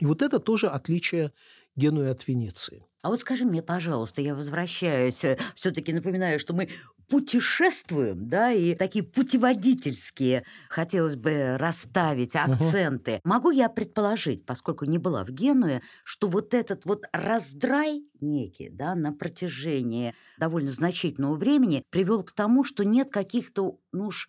И 0.00 0.06
вот 0.06 0.22
это 0.22 0.38
тоже 0.38 0.68
отличие 0.68 1.32
Генуи 1.76 2.08
от 2.08 2.26
Венеции. 2.26 2.86
А 3.02 3.08
вот 3.08 3.18
скажи 3.18 3.44
мне, 3.44 3.62
пожалуйста, 3.62 4.20
я 4.20 4.34
возвращаюсь, 4.34 5.24
все-таки 5.56 5.92
напоминаю, 5.92 6.38
что 6.38 6.54
мы 6.54 6.68
путешествуем, 7.08 8.28
да, 8.28 8.52
и 8.52 8.74
такие 8.74 9.04
путеводительские, 9.04 10.44
хотелось 10.68 11.16
бы 11.16 11.56
расставить 11.58 12.36
акценты. 12.36 13.20
Могу 13.24 13.50
я 13.50 13.68
предположить, 13.68 14.46
поскольку 14.46 14.84
не 14.84 14.98
была 14.98 15.24
в 15.24 15.30
Генуе, 15.30 15.82
что 16.04 16.28
вот 16.28 16.54
этот 16.54 16.84
вот 16.84 17.04
раздрай 17.12 18.04
некий, 18.20 18.70
да, 18.70 18.94
на 18.94 19.12
протяжении 19.12 20.14
довольно 20.38 20.70
значительного 20.70 21.34
времени 21.34 21.82
привел 21.90 22.22
к 22.22 22.32
тому, 22.32 22.62
что 22.62 22.84
нет 22.84 23.10
каких-то, 23.10 23.78
ну 23.90 24.06
уж, 24.06 24.28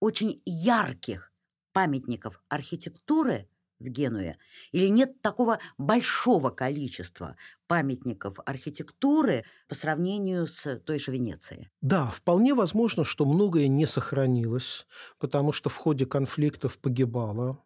очень 0.00 0.42
ярких 0.44 1.32
памятников 1.72 2.42
архитектуры 2.48 3.48
в 3.82 3.88
Генуе, 3.88 4.38
или 4.72 4.88
нет 4.88 5.20
такого 5.22 5.58
большого 5.78 6.50
количества 6.50 7.36
памятников 7.66 8.38
архитектуры 8.46 9.44
по 9.68 9.74
сравнению 9.74 10.46
с 10.46 10.78
той 10.80 10.98
же 10.98 11.12
Венецией? 11.12 11.70
Да, 11.80 12.06
вполне 12.06 12.54
возможно, 12.54 13.04
что 13.04 13.24
многое 13.26 13.66
не 13.66 13.86
сохранилось, 13.86 14.86
потому 15.18 15.50
что 15.52 15.68
в 15.68 15.76
ходе 15.76 16.06
конфликтов 16.06 16.78
погибало. 16.78 17.58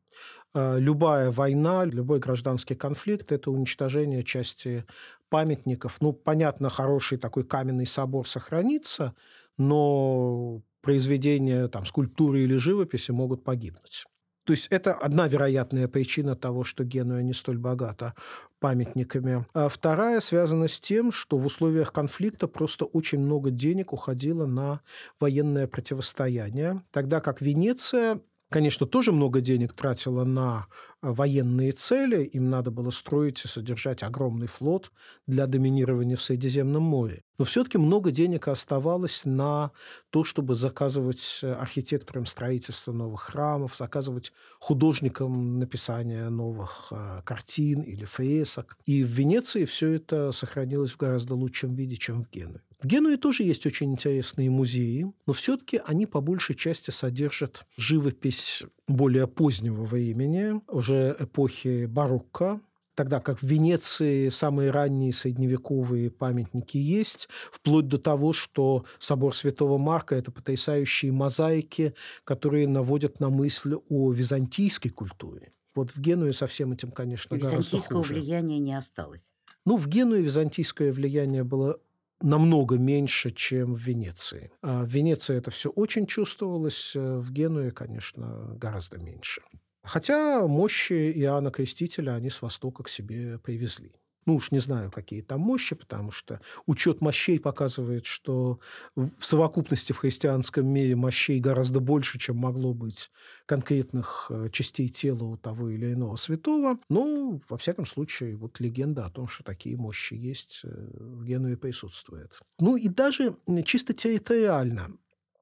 Э, 0.55 0.79
Любая 0.79 1.31
война, 1.31 1.85
любой 1.85 2.21
гражданский 2.21 2.75
конфликт– 2.77 3.33
это 3.33 3.51
уничтожение 3.51 4.25
части 4.25 4.87
памятников. 5.31 5.99
Ну, 6.01 6.13
понятно, 6.15 6.71
хороший 6.71 7.19
такой 7.19 7.45
каменный 7.45 7.87
собор 7.87 8.29
сохранится, 8.29 9.15
но 9.59 10.63
произведения 10.83 11.69
там, 11.69 11.87
скульптуры 11.87 12.41
или 12.43 12.57
живописи 12.57 13.11
могут 13.13 13.45
погибнуть. 13.45 14.07
То 14.47 14.53
есть 14.53 14.69
это 14.71 14.95
одна 14.95 15.27
вероятная 15.27 15.89
причина 15.89 16.37
того, 16.37 16.63
что 16.63 16.85
Генуя 16.85 17.23
не 17.23 17.33
столь 17.33 17.59
богата 17.59 18.15
памятниками. 18.61 19.45
А 19.53 19.69
вторая 19.69 20.21
связана 20.21 20.69
с 20.69 20.79
тем, 20.79 21.11
что 21.11 21.37
в 21.37 21.45
условиях 21.45 21.93
конфликта 21.93 22.47
просто 22.47 22.85
очень 22.85 23.19
много 23.19 23.51
денег 23.51 23.93
уходило 23.93 24.47
на 24.47 24.81
военное 25.19 25.67
противостояние, 25.67 26.83
тогда 26.93 27.21
как 27.21 27.41
Венеция 27.41 28.21
конечно, 28.51 28.87
тоже 28.87 29.13
много 29.13 29.41
денег 29.41 29.73
тратила 29.73 30.25
на 30.25 30.67
э, 31.03 31.11
военные 31.11 31.73
цели. 31.73 32.25
Им 32.25 32.51
надо 32.51 32.71
было 32.71 32.91
строить 32.91 33.45
и 33.45 33.49
содержать 33.49 34.03
огромный 34.03 34.47
флот 34.47 34.93
для 35.27 35.47
доминирования 35.47 36.17
в 36.17 36.23
Средиземном 36.23 36.83
море. 36.83 37.23
Но 37.39 37.45
все-таки 37.45 37.79
много 37.79 38.11
денег 38.11 38.49
оставалось 38.49 39.23
на 39.25 39.73
то, 40.11 40.25
чтобы 40.25 40.55
заказывать 40.55 41.41
э, 41.43 41.53
архитекторам 41.53 42.27
строительство 42.27 42.93
новых 42.93 43.23
храмов, 43.23 43.77
заказывать 43.77 44.33
художникам 44.59 45.59
написание 45.59 46.29
новых 46.29 46.89
э, 46.91 47.23
картин 47.25 47.83
или 47.83 48.05
фресок. 48.05 48.77
И 48.87 49.05
в 49.05 49.09
Венеции 49.09 49.65
все 49.65 49.93
это 49.93 50.33
сохранилось 50.33 50.93
в 50.93 50.97
гораздо 50.97 51.35
лучшем 51.35 51.75
виде, 51.75 51.97
чем 51.97 52.23
в 52.23 52.31
Генуе. 52.31 52.66
В 52.81 52.87
Генуе 52.87 53.17
тоже 53.17 53.43
есть 53.43 53.65
очень 53.65 53.93
интересные 53.93 54.51
музеи, 54.51 55.11
но 55.27 55.33
все-таки 55.33 55.81
они 55.87 56.07
по 56.07 56.21
большей 56.21 56.55
части 56.55 56.91
содержат 56.91 57.65
живопись 57.77 58.65
более 58.87 59.27
позднего 59.27 59.83
времени, 59.83 60.61
уже 60.69 61.17
эпохи 61.19 61.87
барокко, 61.87 62.61
тогда 62.95 63.21
как 63.21 63.41
в 63.41 63.47
Венеции 63.47 64.29
самые 64.29 64.71
ранние 64.71 65.13
средневековые 65.13 66.11
памятники 66.11 66.77
есть, 66.77 67.29
вплоть 67.51 67.89
до 67.89 67.99
того, 67.99 68.35
что 68.35 68.85
собор 68.99 69.35
Святого 69.35 69.79
Марка– 69.79 70.15
это 70.17 70.31
потрясающие 70.31 71.13
мозаики, 71.13 71.95
которые 72.25 72.69
наводят 72.69 73.21
на 73.21 73.31
мысль 73.31 73.77
о 73.89 74.13
византийской 74.13 74.91
культуре. 74.91 75.53
Вот 75.75 75.91
в 75.91 76.01
Генуе 76.01 76.33
со 76.33 76.47
всем 76.47 76.73
этим, 76.73 76.91
конечно, 76.91 77.37
гораздо 77.37 77.59
Византийского 77.59 78.03
хуже. 78.03 78.15
влияния 78.15 78.59
не 78.59 78.75
осталось. 78.75 79.33
Ну, 79.67 79.77
в 79.77 79.89
Генуе 79.89 80.23
византийское 80.23 80.93
влияние 80.93 81.45
было 81.45 81.79
намного 82.23 82.79
меньше, 82.79 83.31
чем 83.31 83.75
в 83.75 83.79
Венеции. 83.79 84.51
А 84.63 84.83
в 84.83 84.89
Венеции 84.89 85.37
это 85.37 85.51
все 85.51 85.71
очень 85.71 86.07
чувствовалось, 86.07 86.93
э, 86.95 87.19
в 87.19 87.33
Генуе, 87.33 87.71
конечно, 87.71 88.55
гораздо 88.57 88.99
меньше. 88.99 89.43
Хотя 89.83 90.47
мощи 90.47 91.13
Иоанна 91.13 91.51
Крестителя 91.51 92.13
они 92.13 92.31
с 92.31 92.43
Востока 92.43 92.83
к 92.83 92.89
себе 92.89 93.39
привезли. 93.39 93.93
Ну 94.27 94.35
уж 94.35 94.51
не 94.51 94.59
знаю, 94.59 94.91
какие 94.91 95.23
там 95.23 95.41
мощи, 95.41 95.77
потому 95.77 96.11
что 96.11 96.41
учет 96.67 97.01
мощей 97.01 97.39
показывает, 97.39 98.07
что 98.07 98.59
в 98.97 99.25
совокупности 99.25 99.93
в 99.93 99.99
христианском 99.99 100.67
мире 100.67 100.97
мощей 100.97 101.39
гораздо 101.39 101.79
больше, 101.79 102.19
чем 102.19 102.37
могло 102.37 102.75
быть 102.75 103.11
конкретных 103.47 104.27
э, 104.31 104.51
частей 104.51 104.89
тела 104.89 105.25
у 105.25 105.37
того 105.37 105.71
или 105.71 105.93
иного 105.93 106.17
святого. 106.17 106.79
Но, 106.89 107.41
во 107.49 107.57
всяком 107.57 107.87
случае, 107.87 108.37
вот 108.37 108.59
легенда 108.59 109.07
о 109.07 109.11
том, 109.11 109.29
что 109.29 109.45
такие 109.45 109.77
мощи 109.77 110.15
есть, 110.15 110.61
э, 110.65 110.69
в 110.69 111.25
Генуе 111.25 111.57
присутствует. 111.57 112.41
Ну 112.59 112.77
и 112.77 112.89
даже 112.89 113.37
чисто 113.65 113.95
территориально. 113.95 114.91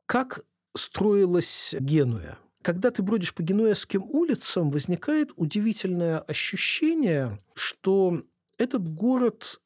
Как 0.06 0.44
строилась 0.76 1.74
Генуя? 1.78 2.38
Когда 2.62 2.90
ты 2.90 3.02
бродишь 3.02 3.34
по 3.34 3.42
генуэзским 3.42 4.02
улицам, 4.04 4.70
возникает 4.70 5.30
удивительное 5.36 6.18
ощущение, 6.20 7.42
что 7.54 8.22
этот 8.58 8.88
город 8.88 9.60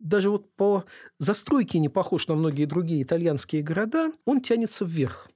даже 0.00 0.30
вот 0.30 0.50
по 0.56 0.84
застройке 1.18 1.78
не 1.78 1.88
похож 1.88 2.26
на 2.26 2.34
многие 2.34 2.64
другие 2.64 3.02
итальянские 3.02 3.62
города, 3.62 4.10
он 4.24 4.40
тянется 4.40 4.84
вверх. 4.84 5.28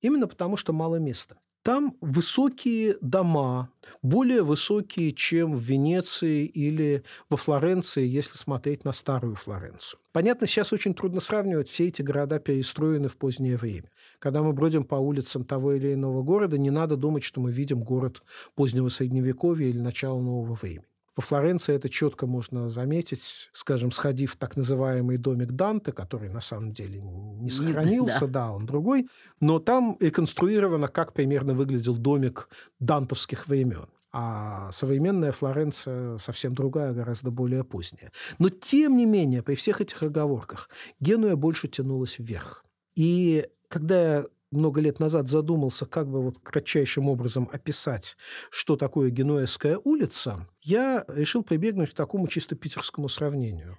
Именно 0.00 0.26
потому, 0.28 0.56
что 0.56 0.72
мало 0.72 0.96
места. 0.96 1.38
Там 1.62 1.96
высокие 2.00 2.96
дома, 3.00 3.70
более 4.00 4.42
высокие, 4.42 5.12
чем 5.12 5.54
в 5.54 5.60
Венеции 5.60 6.46
или 6.46 7.02
во 7.28 7.36
Флоренции, 7.36 8.06
если 8.06 8.38
смотреть 8.38 8.84
на 8.84 8.92
старую 8.92 9.34
Флоренцию. 9.34 10.00
Понятно, 10.12 10.46
сейчас 10.46 10.72
очень 10.72 10.94
трудно 10.94 11.20
сравнивать. 11.20 11.68
Все 11.68 11.88
эти 11.88 12.00
города 12.00 12.38
перестроены 12.38 13.08
в 13.08 13.16
позднее 13.16 13.56
время. 13.56 13.90
Когда 14.18 14.42
мы 14.42 14.52
бродим 14.52 14.84
по 14.84 14.94
улицам 14.94 15.44
того 15.44 15.74
или 15.74 15.92
иного 15.92 16.22
города, 16.22 16.56
не 16.56 16.70
надо 16.70 16.96
думать, 16.96 17.24
что 17.24 17.40
мы 17.40 17.52
видим 17.52 17.82
город 17.82 18.22
позднего 18.54 18.88
Средневековья 18.88 19.68
или 19.68 19.80
начала 19.80 20.20
нового 20.20 20.54
времени. 20.54 20.86
Во 21.18 21.22
Флоренции 21.22 21.74
это 21.74 21.88
четко 21.88 22.28
можно 22.28 22.70
заметить, 22.70 23.50
скажем, 23.52 23.90
сходив 23.90 24.34
в 24.34 24.36
так 24.36 24.56
называемый 24.56 25.16
домик 25.16 25.50
Данте, 25.50 25.90
который 25.90 26.28
на 26.28 26.40
самом 26.40 26.72
деле 26.72 27.00
не 27.00 27.50
сохранился, 27.50 28.28
да. 28.28 28.46
да, 28.46 28.52
он 28.52 28.66
другой, 28.66 29.08
но 29.40 29.58
там 29.58 29.96
реконструировано, 29.98 30.86
как 30.86 31.14
примерно 31.14 31.54
выглядел 31.54 31.96
домик 31.96 32.48
дантовских 32.78 33.48
времен. 33.48 33.88
А 34.12 34.70
современная 34.70 35.32
Флоренция 35.32 36.18
совсем 36.18 36.54
другая, 36.54 36.92
гораздо 36.92 37.32
более 37.32 37.64
поздняя. 37.64 38.12
Но, 38.38 38.48
тем 38.48 38.96
не 38.96 39.04
менее, 39.04 39.42
при 39.42 39.56
всех 39.56 39.80
этих 39.80 40.00
оговорках, 40.04 40.70
Генуя 41.00 41.34
больше 41.34 41.66
тянулась 41.66 42.20
вверх. 42.20 42.64
И 42.94 43.44
когда 43.66 44.18
я 44.18 44.24
много 44.50 44.80
лет 44.80 44.98
назад 45.00 45.28
задумался, 45.28 45.86
как 45.86 46.08
бы 46.08 46.22
вот 46.22 46.38
кратчайшим 46.42 47.08
образом 47.08 47.48
описать, 47.52 48.16
что 48.50 48.76
такое 48.76 49.10
Генуэзская 49.10 49.78
улица, 49.78 50.46
я 50.62 51.04
решил 51.08 51.42
прибегнуть 51.42 51.90
к 51.90 51.94
такому 51.94 52.28
чисто 52.28 52.54
питерскому 52.56 53.08
сравнению. 53.08 53.78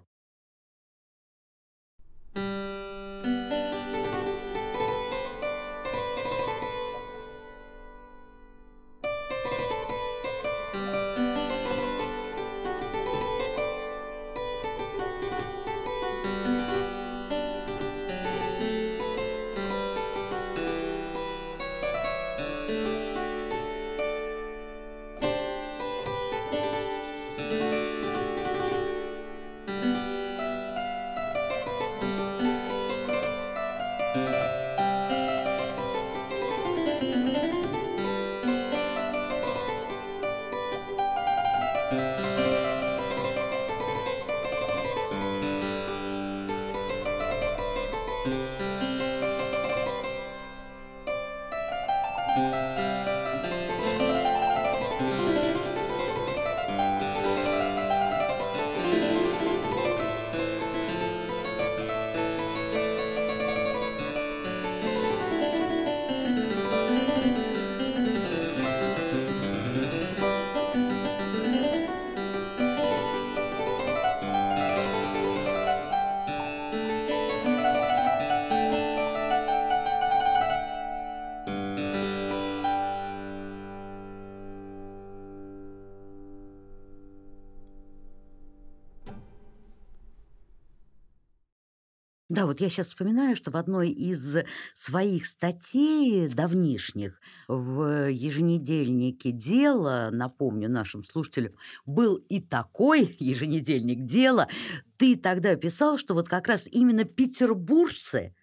Да, 92.40 92.46
вот 92.46 92.62
я 92.62 92.70
сейчас 92.70 92.88
вспоминаю, 92.88 93.36
что 93.36 93.52
в 93.52 93.58
одной 93.58 93.90
из 93.90 94.38
своих 94.74 95.26
статей 95.26 96.30
давнишних 96.30 97.20
в 97.50 98.10
еженедельнике 98.10 99.32
«Дело», 99.34 100.08
напомню 100.10 100.70
нашим 100.70 101.04
слушателям, 101.04 101.52
был 101.86 102.16
и 102.16 102.40
такой 102.40 103.14
еженедельник 103.20 104.06
«Дело», 104.06 104.48
ты 104.96 105.18
тогда 105.18 105.58
писал, 105.58 105.98
что 105.98 106.14
вот 106.14 106.30
как 106.30 106.48
раз 106.48 106.66
именно 106.72 107.04
петербуржцы 107.04 108.34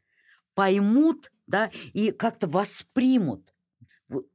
поймут 0.54 1.32
да, 1.46 1.70
и 1.94 2.10
как-то 2.10 2.48
воспримут 2.48 3.54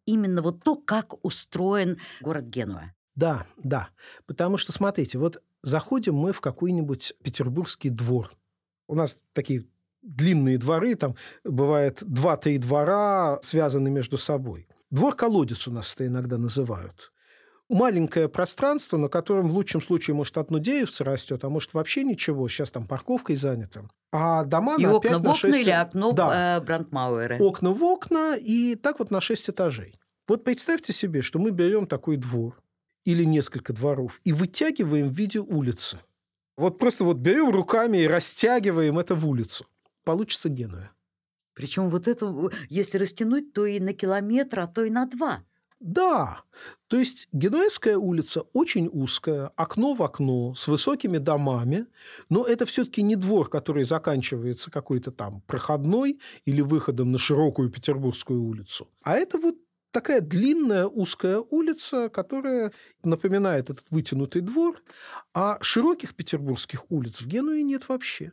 именно 0.07 0.41
вот 0.41 0.63
то, 0.63 0.75
как 0.75 1.23
устроен 1.23 1.99
город 2.19 2.45
Генуа. 2.45 2.95
Да, 3.13 3.45
да. 3.57 3.89
Потому 4.25 4.57
что, 4.57 4.71
смотрите, 4.71 5.19
вот 5.19 5.43
заходим 5.61 6.15
мы 6.15 6.33
в 6.33 6.41
какой-нибудь 6.41 7.13
петербургский 7.21 7.91
двор– 7.91 8.31
у 8.91 8.95
нас 8.95 9.17
такие 9.33 9.65
длинные 10.01 10.57
дворы, 10.57 10.95
там 10.95 11.15
бывает 11.45 12.03
два-три 12.05 12.57
двора, 12.57 13.39
связаны 13.41 13.89
между 13.89 14.17
собой. 14.17 14.67
Двор-колодец 14.89 15.67
у 15.67 15.71
нас 15.71 15.93
это 15.93 16.07
иногда 16.07 16.37
называют. 16.37 17.13
Маленькое 17.69 18.27
пространство, 18.27 18.97
на 18.97 19.07
котором 19.07 19.47
в 19.47 19.53
лучшем 19.53 19.81
случае, 19.81 20.13
может, 20.13 20.37
одно 20.37 20.57
деревце 20.57 21.05
растет, 21.05 21.45
а 21.45 21.49
может, 21.49 21.73
вообще 21.73 22.03
ничего. 22.03 22.49
Сейчас 22.49 22.69
там 22.69 22.85
парковкой 22.85 23.37
занято. 23.37 23.87
А 24.11 24.43
дома 24.43 24.75
и 24.77 24.85
на 24.85 24.95
окна 24.95 25.09
5 25.09 25.19
в 25.19 25.23
на 25.23 25.29
окна 25.29 25.35
6... 25.35 25.57
или 25.57 25.69
окно 25.69 26.11
да. 26.11 26.57
э, 26.57 26.61
Брандмауэра? 26.61 27.37
Окна 27.39 27.71
в 27.71 27.81
окна 27.81 28.35
и 28.35 28.75
так 28.75 28.99
вот 28.99 29.09
на 29.09 29.21
6 29.21 29.51
этажей. 29.51 29.97
Вот 30.27 30.43
представьте 30.43 30.91
себе, 30.91 31.21
что 31.21 31.39
мы 31.39 31.51
берем 31.51 31.87
такой 31.87 32.17
двор 32.17 32.61
или 33.05 33.23
несколько 33.23 33.71
дворов 33.71 34.19
и 34.25 34.33
вытягиваем 34.33 35.07
в 35.07 35.13
виде 35.13 35.39
улицы– 35.39 36.01
вот 36.61 36.77
просто 36.77 37.03
вот 37.03 37.17
берем 37.17 37.49
руками 37.49 37.97
и 37.97 38.07
растягиваем 38.07 38.99
это 38.99 39.15
в 39.15 39.27
улицу. 39.27 39.65
Получится 40.03 40.47
Генуя. 40.47 40.91
Причем 41.53 41.89
вот 41.89 42.07
это, 42.07 42.49
если 42.69 42.97
растянуть, 42.97 43.53
то 43.53 43.65
и 43.65 43.79
на 43.79 43.93
километр, 43.93 44.59
а 44.59 44.67
то 44.67 44.83
и 44.83 44.89
на 44.89 45.05
два. 45.05 45.43
Да, 45.79 46.43
то 46.87 46.97
есть 46.97 47.27
Генуэзская 47.31 47.97
улица 47.97 48.41
очень 48.53 48.87
узкая, 48.93 49.47
окно 49.55 49.95
в 49.95 50.03
окно, 50.03 50.53
с 50.53 50.67
высокими 50.67 51.17
домами, 51.17 51.87
но 52.29 52.45
это 52.45 52.67
все-таки 52.67 53.01
не 53.01 53.15
двор, 53.15 53.49
который 53.49 53.83
заканчивается 53.83 54.69
какой-то 54.69 55.11
там 55.11 55.41
проходной 55.47 56.19
или 56.45 56.61
выходом 56.61 57.11
на 57.11 57.17
широкую 57.17 57.71
Петербургскую 57.71 58.43
улицу, 58.43 58.89
а 59.01 59.15
это 59.15 59.39
вот 59.39 59.55
такая 59.91 60.21
длинная 60.21 60.87
узкая 60.87 61.39
улица, 61.39 62.09
которая 62.09 62.71
напоминает 63.03 63.69
этот 63.69 63.85
вытянутый 63.89 64.41
двор, 64.41 64.81
а 65.33 65.57
широких 65.61 66.15
петербургских 66.15 66.89
улиц 66.89 67.21
в 67.21 67.27
Генуе 67.27 67.63
нет 67.63 67.87
вообще. 67.89 68.31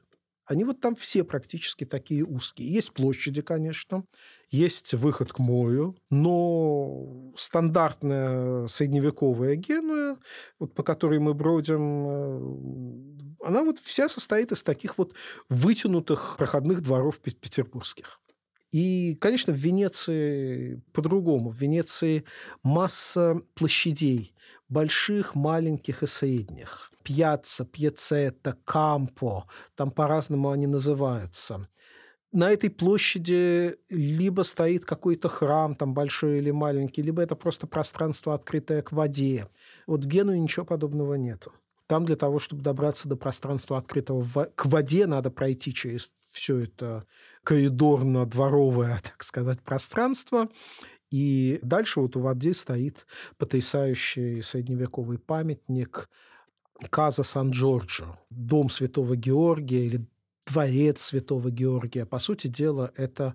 Они 0.49 0.65
вот 0.65 0.81
там 0.81 0.97
все 0.97 1.25
практически 1.25 1.85
такие 1.85 2.25
узкие. 2.25 2.73
Есть 2.73 2.95
площади, 2.95 3.43
конечно, 3.43 4.07
есть 4.51 4.95
выход 4.95 5.31
к 5.31 5.39
морю, 5.41 5.95
но 6.09 7.35
стандартная 7.37 8.67
средневековая 8.67 9.57
Генуя, 9.57 10.17
вот 10.59 10.75
по 10.75 10.83
которой 10.83 11.19
мы 11.19 11.35
бродим, 11.35 12.07
э, 12.09 13.47
она 13.47 13.63
вот 13.63 13.79
вся 13.79 14.09
состоит 14.09 14.51
из 14.53 14.63
таких 14.63 14.97
вот 14.97 15.13
вытянутых 15.51 16.37
проходных 16.39 16.81
дворов 16.81 17.19
петербургских. 17.19 18.19
И, 18.73 19.17
конечно, 19.21 19.53
в 19.53 19.57
Венеции 19.57 20.83
по-другому. 20.93 21.51
В 21.51 21.61
Венеции 21.61 22.25
масса 22.63 23.41
площадей, 23.55 24.35
больших, 24.69 25.35
маленьких 25.35 26.03
и 26.03 26.07
средних. 26.07 26.93
Пьяцца, 27.03 27.65
пьяцета, 27.65 28.59
кампо, 28.65 29.47
там 29.75 29.91
по-разному 29.91 30.51
они 30.51 30.67
называются. 30.67 31.67
На 32.31 32.51
этой 32.51 32.69
площади 32.69 33.77
либо 33.89 34.43
стоит 34.43 34.85
какой-то 34.85 35.31
храм, 35.31 35.75
там 35.75 35.95
большой 35.95 36.39
или 36.39 36.51
маленький, 36.51 37.01
либо 37.01 37.23
это 37.23 37.35
просто 37.37 37.67
пространство, 37.67 38.35
открытое 38.35 38.83
к 38.83 38.93
воде. 38.93 39.49
Вот 39.87 40.05
в 40.05 40.07
Генуе 40.07 40.39
ничего 40.39 40.67
подобного 40.67 41.15
нету. 41.15 41.53
Там 41.89 42.05
для 42.05 42.17
того, 42.17 42.39
чтобы 42.39 42.63
добраться 42.63 43.09
до 43.09 43.17
пространства 43.17 43.79
открытого 43.79 44.45
к 44.55 44.67
воде, 44.67 45.07
надо 45.07 45.31
пройти 45.31 45.73
через 45.73 46.13
все 46.31 46.59
это 46.59 47.07
коридорно-дворовое, 47.45 49.01
так 49.03 49.25
сказать, 49.25 49.61
пространство. 49.63 50.49
И 51.11 51.59
дальше 51.63 52.01
вот 52.01 52.15
у 52.17 52.21
воды 52.21 52.53
стоит 52.53 53.07
потрясающий 53.39 54.43
средневековый 54.43 55.19
памятник 55.19 56.11
Каза 56.91 57.23
Сан-Джорджо, 57.23 58.19
дом 58.29 58.69
Святого 58.69 59.17
Георгия 59.17 59.87
или 59.87 60.07
дворец 60.47 61.01
Святого 61.01 61.51
Георгия. 61.51 62.05
По 62.05 62.19
сути 62.19 62.49
дела, 62.49 62.93
это, 62.97 63.35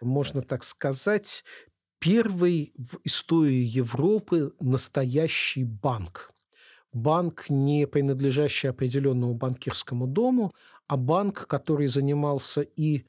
можно 0.00 0.42
так 0.42 0.64
сказать, 0.64 1.44
первый 2.00 2.74
в 2.76 2.98
истории 3.04 3.62
Европы 3.62 4.52
настоящий 4.58 5.62
банк. 5.62 6.31
Банк, 6.92 7.46
не 7.48 7.86
принадлежащий 7.86 8.68
определенному 8.68 9.34
банкирскому 9.34 10.06
дому, 10.06 10.52
а 10.88 10.96
банк, 10.96 11.46
который 11.46 11.88
занимался 11.88 12.60
и 12.60 13.04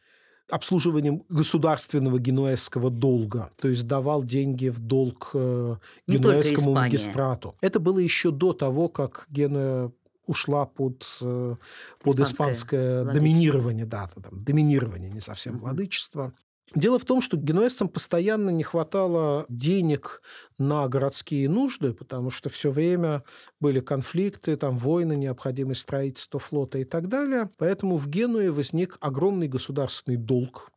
обслуживанием 0.50 1.24
государственного 1.30 2.20
генуэзского 2.20 2.90
долга, 2.90 3.52
то 3.60 3.68
есть 3.68 3.88
давал 3.88 4.24
деньги 4.24 4.70
в 4.70 4.80
долг 4.80 5.32
э, 5.34 5.78
генуэзскому 6.08 6.74
магистрату. 6.74 7.56
Это 7.62 7.80
было 7.80 8.00
еще 8.00 8.32
до 8.32 8.54
того, 8.54 8.90
как 8.90 9.26
Генуя 9.30 9.92
ушла 10.28 10.66
под, 10.66 11.06
э, 11.22 11.56
под 12.02 12.20
испанское, 12.20 13.04
испанское 13.04 13.06
доминирование, 13.06 13.86
да, 13.86 14.08
там, 14.08 14.44
доминирование, 14.44 15.10
не 15.10 15.22
совсем 15.22 15.58
владычество. 15.58 16.34
Дело 16.76 16.98
в 16.98 17.06
том, 17.06 17.22
что 17.22 17.38
генуэзцам 17.38 17.88
постоянно 17.88 18.50
не 18.50 18.64
хватало 18.64 19.46
денег 19.48 20.22
на 20.58 20.88
городские 20.88 21.48
нужды, 21.48 21.94
потому 21.94 22.32
что 22.32 22.50
все 22.50 22.72
время 22.72 23.24
были 23.60 23.80
конфликты, 23.80 24.58
там 24.58 24.78
войны, 24.78 25.16
необходимость 25.16 25.82
строительства 25.82 26.40
флота 26.40 26.80
и 26.80 26.84
так 26.84 27.10
далее. 27.10 27.50
Поэтому 27.58 27.98
в 27.98 28.08
Генуе 28.08 28.50
возник 28.52 28.98
огромный 29.02 29.48
государственный 29.48 30.18
долг, 30.18 30.72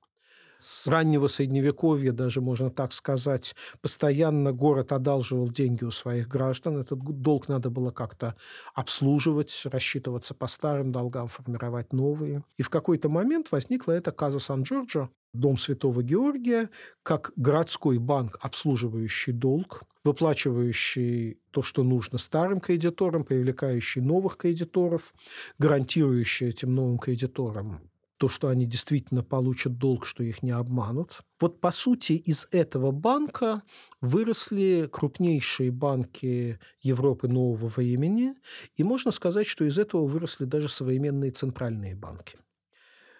с 0.58 0.86
раннего 0.86 1.26
Средневековья, 1.28 2.12
даже 2.12 2.40
можно 2.40 2.70
так 2.70 2.92
сказать, 2.92 3.54
постоянно 3.80 4.52
город 4.52 4.92
одалживал 4.92 5.50
деньги 5.50 5.84
у 5.84 5.90
своих 5.90 6.28
граждан. 6.28 6.78
Этот 6.78 6.98
долг 6.98 7.48
надо 7.48 7.70
было 7.70 7.90
как-то 7.90 8.36
обслуживать, 8.74 9.62
рассчитываться 9.64 10.34
по 10.34 10.46
старым 10.46 10.92
долгам, 10.92 11.28
формировать 11.28 11.92
новые. 11.92 12.42
И 12.56 12.62
в 12.62 12.70
какой-то 12.70 13.08
момент 13.08 13.48
возникла 13.50 13.92
эта 13.92 14.12
Каза 14.12 14.38
Сан-Джорджо, 14.38 15.10
Дом 15.32 15.58
Святого 15.58 16.02
Георгия, 16.02 16.70
как 17.02 17.32
городской 17.36 17.98
банк, 17.98 18.38
обслуживающий 18.40 19.32
долг, 19.32 19.82
выплачивающий 20.04 21.38
то, 21.50 21.62
что 21.62 21.82
нужно 21.82 22.18
старым 22.18 22.60
кредиторам, 22.60 23.24
привлекающий 23.24 24.00
новых 24.00 24.36
кредиторов, 24.36 25.12
гарантирующий 25.58 26.48
этим 26.48 26.74
новым 26.74 26.98
кредиторам 26.98 27.80
то, 28.18 28.28
что 28.28 28.48
они 28.48 28.66
действительно 28.66 29.22
получат 29.22 29.78
долг, 29.78 30.06
что 30.06 30.22
их 30.22 30.42
не 30.42 30.50
обманут. 30.50 31.20
Вот, 31.40 31.60
по 31.60 31.70
сути, 31.70 32.12
из 32.12 32.48
этого 32.50 32.90
банка 32.90 33.62
выросли 34.00 34.88
крупнейшие 34.90 35.70
банки 35.70 36.58
Европы 36.80 37.28
нового 37.28 37.68
времени, 37.68 38.34
и 38.74 38.84
можно 38.84 39.10
сказать, 39.10 39.46
что 39.46 39.64
из 39.64 39.78
этого 39.78 40.06
выросли 40.06 40.44
даже 40.44 40.68
современные 40.68 41.30
центральные 41.30 41.94
банки. 41.94 42.38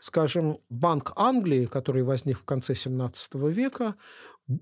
Скажем, 0.01 0.59
Банк 0.69 1.13
Англии, 1.17 1.67
который 1.67 2.03
возник 2.03 2.39
в 2.39 2.45
конце 2.45 2.75
XVII 2.75 3.51
века, 3.51 3.97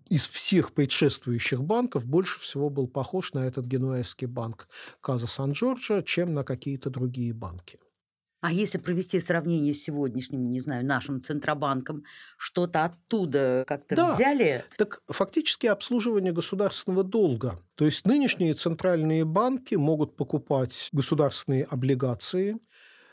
из 0.08 0.26
всех 0.26 0.72
предшествующих 0.72 1.62
банков 1.62 2.06
больше 2.06 2.40
всего 2.40 2.70
был 2.70 2.88
похож 2.88 3.34
на 3.34 3.46
этот 3.46 3.66
генуэзский 3.66 4.26
банк 4.26 4.68
Каза 5.02 5.26
Сан-Джорджо, 5.26 6.02
чем 6.02 6.32
на 6.32 6.44
какие-то 6.44 6.88
другие 6.88 7.34
банки. 7.34 7.78
А 8.44 8.52
если 8.52 8.76
провести 8.76 9.20
сравнение 9.20 9.72
с 9.72 9.82
сегодняшним, 9.82 10.52
не 10.52 10.60
знаю, 10.60 10.84
нашим 10.84 11.22
Центробанком, 11.22 12.04
что-то 12.36 12.84
оттуда 12.84 13.64
как-то 13.66 13.96
да, 13.96 14.14
взяли? 14.14 14.66
Так 14.76 15.00
фактически 15.06 15.66
обслуживание 15.66 16.30
государственного 16.30 17.04
долга. 17.04 17.58
То 17.74 17.86
есть 17.86 18.06
нынешние 18.06 18.52
центральные 18.52 19.24
банки 19.24 19.76
могут 19.76 20.16
покупать 20.16 20.90
государственные 20.92 21.64
облигации, 21.64 22.58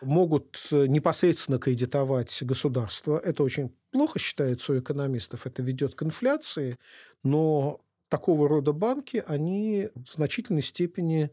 могут 0.02 0.68
э, 0.70 0.88
непосредственно 0.88 1.60
кредитовать 1.60 2.38
государство. 2.44 3.18
Это 3.18 3.44
очень 3.44 3.74
плохо 3.92 4.20
считается 4.20 4.74
у 4.74 4.80
экономистов, 4.80 5.48
это 5.48 5.64
ведет 5.64 5.96
к 5.96 6.04
инфляции, 6.04 6.78
но 7.24 7.80
такого 8.10 8.50
рода 8.50 8.74
банки, 8.74 9.24
они 9.26 9.88
в 9.96 10.14
значительной 10.14 10.62
степени 10.62 11.32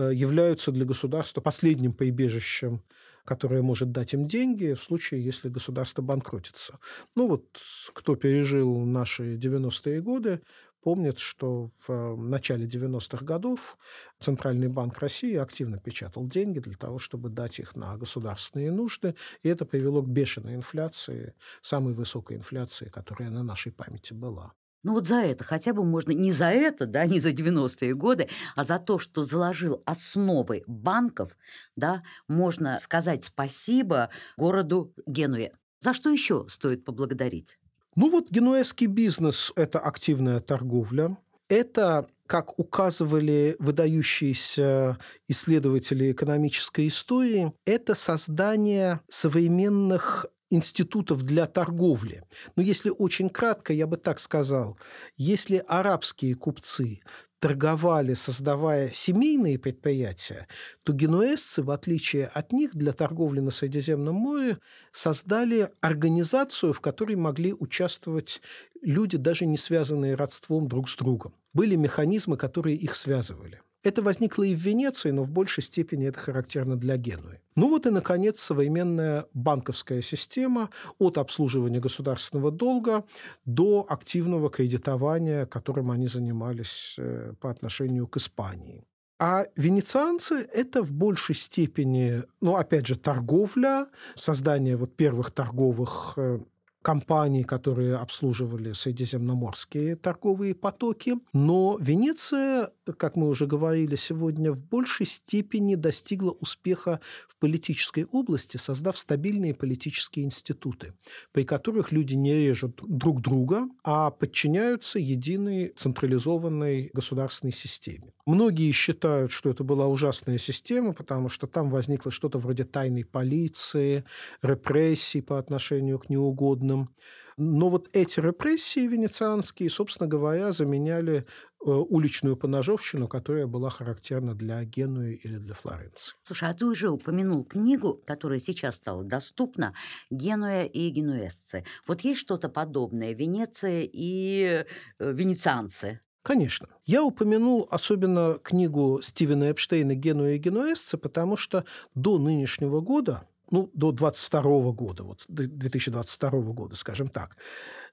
являются 0.00 0.72
для 0.72 0.84
государства 0.84 1.40
последним 1.40 1.92
прибежищем 1.92 2.82
которая 3.26 3.60
может 3.60 3.90
дать 3.90 4.14
им 4.14 4.26
деньги 4.26 4.72
в 4.72 4.82
случае, 4.82 5.22
если 5.22 5.48
государство 5.48 6.00
банкротится. 6.00 6.78
Ну 7.16 7.26
вот 7.26 7.44
кто 7.92 8.14
пережил 8.14 8.78
наши 8.86 9.34
90-е 9.34 10.00
годы, 10.00 10.40
помнит, 10.86 11.18
что 11.18 11.66
в 11.66 11.90
э, 11.90 12.16
начале 12.16 12.64
90-х 12.66 13.24
годов 13.24 13.76
Центральный 14.20 14.68
банк 14.68 15.00
России 15.00 15.34
активно 15.34 15.78
печатал 15.78 16.28
деньги 16.28 16.60
для 16.60 16.74
того, 16.74 17.00
чтобы 17.00 17.28
дать 17.28 17.58
их 17.58 17.74
на 17.74 17.96
государственные 17.96 18.70
нужды, 18.70 19.16
и 19.42 19.48
это 19.48 19.64
привело 19.64 20.02
к 20.02 20.08
бешеной 20.08 20.54
инфляции, 20.54 21.34
самой 21.60 21.92
высокой 21.92 22.36
инфляции, 22.36 22.88
которая 22.88 23.30
на 23.30 23.42
нашей 23.42 23.72
памяти 23.72 24.14
была. 24.14 24.52
Ну 24.86 24.92
вот 24.92 25.04
за 25.04 25.16
это 25.16 25.42
хотя 25.42 25.72
бы 25.72 25.84
можно, 25.84 26.12
не 26.12 26.30
за 26.30 26.46
это, 26.46 26.86
да, 26.86 27.06
не 27.06 27.18
за 27.18 27.30
90-е 27.30 27.92
годы, 27.96 28.28
а 28.54 28.62
за 28.62 28.78
то, 28.78 29.00
что 29.00 29.24
заложил 29.24 29.82
основы 29.84 30.62
банков, 30.68 31.36
да, 31.74 32.04
можно 32.28 32.78
сказать 32.80 33.24
спасибо 33.24 34.10
городу 34.36 34.94
Генуе. 35.04 35.50
За 35.80 35.92
что 35.92 36.08
еще 36.08 36.46
стоит 36.48 36.84
поблагодарить? 36.84 37.58
Ну 37.96 38.08
вот 38.10 38.30
генуэзский 38.30 38.86
бизнес– 38.86 39.52
это 39.56 39.80
активная 39.80 40.38
торговля, 40.38 41.16
это 41.48 42.06
как 42.28 42.56
указывали 42.56 43.56
выдающиеся 43.58 44.98
исследователи 45.26 46.12
экономической 46.12 46.86
истории, 46.86 47.52
это 47.64 47.96
создание 47.96 49.00
современных 49.08 50.26
институтов 50.50 51.22
для 51.22 51.46
торговли. 51.46 52.22
Но 52.54 52.62
если 52.62 52.90
очень 52.90 53.30
кратко, 53.30 53.72
я 53.72 53.86
бы 53.86 53.96
так 53.96 54.20
сказал, 54.20 54.78
если 55.16 55.64
арабские 55.66 56.34
купцы 56.34 57.00
торговали, 57.38 58.14
создавая 58.14 58.90
семейные 58.90 59.58
предприятия, 59.58 60.48
то 60.84 60.92
генуэзцы, 60.92 61.62
в 61.62 61.70
отличие 61.70 62.26
от 62.26 62.52
них, 62.52 62.74
для 62.74 62.92
торговли 62.92 63.40
на 63.40 63.50
Средиземном 63.50 64.14
море 64.14 64.58
создали 64.92 65.70
организацию, 65.80 66.72
в 66.72 66.80
которой 66.80 67.16
могли 67.16 67.52
участвовать 67.52 68.40
люди, 68.82 69.16
даже 69.16 69.46
не 69.46 69.58
связанные 69.58 70.14
родством 70.14 70.68
друг 70.68 70.88
с 70.88 70.96
другом. 70.96 71.34
Были 71.52 71.76
механизмы, 71.76 72.36
которые 72.36 72.76
их 72.76 72.96
связывали. 72.96 73.60
Это 73.86 74.02
возникло 74.02 74.42
и 74.42 74.52
в 74.52 74.58
Венеции, 74.58 75.12
но 75.12 75.22
в 75.22 75.30
большей 75.30 75.62
степени 75.62 76.08
это 76.08 76.18
характерно 76.18 76.76
для 76.76 76.96
Генуи. 76.96 77.40
Ну 77.54 77.68
вот 77.68 77.86
и, 77.86 77.90
наконец, 77.90 78.40
современная 78.40 79.26
банковская 79.32 80.02
система 80.02 80.70
от 80.98 81.18
обслуживания 81.18 81.78
государственного 81.78 82.50
долга 82.50 83.04
до 83.44 83.86
активного 83.88 84.50
кредитования, 84.50 85.46
которым 85.46 85.92
они 85.92 86.08
занимались 86.08 86.96
э, 86.98 87.34
по 87.40 87.48
отношению 87.48 88.08
к 88.08 88.16
Испании. 88.16 88.82
А 89.20 89.46
венецианцы– 89.56 90.34
это 90.52 90.82
в 90.82 90.90
большей 90.90 91.36
степени, 91.36 92.24
ну, 92.40 92.56
опять 92.56 92.88
же, 92.88 92.96
торговля, 92.96 93.86
создание 94.16 94.76
вот 94.76 94.96
первых 94.96 95.30
торговых 95.30 96.14
э, 96.16 96.40
компаний, 96.86 97.42
которые 97.42 97.96
обслуживали 97.96 98.72
средиземноморские 98.72 99.96
торговые 99.96 100.54
потоки. 100.54 101.14
Но 101.32 101.76
Венеция, 101.80 102.70
как 102.96 103.16
мы 103.16 103.28
уже 103.28 103.46
говорили 103.48 103.96
сегодня, 103.96 104.52
в 104.52 104.60
большей 104.60 105.04
степени 105.04 105.74
достигла 105.74 106.30
успеха 106.30 107.00
в 107.26 107.38
политической 107.38 108.04
области, 108.04 108.56
создав 108.56 108.96
стабильные 109.00 109.52
политические 109.52 110.26
институты, 110.26 110.92
при 111.32 111.42
которых 111.42 111.90
люди 111.90 112.14
не 112.14 112.34
режут 112.34 112.80
друг 112.86 113.20
друга, 113.20 113.68
а 113.82 114.12
подчиняются 114.12 115.00
единой 115.00 115.72
централизованной 115.76 116.90
государственной 116.94 117.52
системе. 117.52 118.12
Многие 118.26 118.72
считают, 118.72 119.30
что 119.30 119.50
это 119.50 119.62
была 119.62 119.86
ужасная 119.86 120.36
система, 120.38 120.92
потому 120.92 121.28
что 121.28 121.46
там 121.46 121.70
возникло 121.70 122.10
что-то 122.10 122.38
вроде 122.40 122.64
тайной 122.64 123.04
полиции, 123.04 124.04
репрессий 124.42 125.20
по 125.20 125.38
отношению 125.38 126.00
к 126.00 126.08
неугодным. 126.08 126.90
Но 127.36 127.68
вот 127.68 127.88
эти 127.92 128.18
репрессии 128.18 128.88
венецианские, 128.88 129.70
собственно 129.70 130.08
говоря, 130.08 130.50
заменяли 130.50 131.18
э, 131.18 131.24
уличную 131.70 132.36
поножовщину, 132.36 133.06
которая 133.06 133.46
была 133.46 133.70
характерна 133.70 134.34
для 134.34 134.64
Генуи 134.64 135.20
или 135.22 135.36
для 135.36 135.54
Флоренции. 135.54 136.14
Слушай, 136.24 136.50
а 136.50 136.54
ты 136.54 136.64
уже 136.64 136.90
упомянул 136.90 137.44
книгу, 137.44 138.02
которая 138.06 138.40
сейчас 138.40 138.76
стала 138.76 139.04
доступна, 139.04 139.72
«Генуя 140.10 140.64
и 140.64 140.88
генуэзцы». 140.90 141.64
Вот 141.86 142.00
есть 142.00 142.20
что-то 142.20 142.48
подобное, 142.48 143.12
Венеция 143.12 143.88
и 143.92 144.64
э, 144.98 145.12
венецианцы? 145.12 146.00
Конечно. 146.26 146.66
Я 146.84 147.04
упомянул 147.04 147.68
особенно 147.70 148.40
книгу 148.42 148.98
Стивена 149.00 149.52
Эпштейна 149.52 149.94
«Генуя 149.94 150.34
и 150.34 150.38
генуэзцы», 150.38 150.98
потому 150.98 151.36
что 151.36 151.64
до 151.94 152.18
нынешнего 152.18 152.80
года, 152.80 153.28
ну, 153.52 153.70
до 153.74 153.92
22 153.92 154.72
года, 154.72 155.04
вот, 155.04 155.24
2022 155.28 156.30
года, 156.52 156.74
скажем 156.74 157.10
так, 157.10 157.36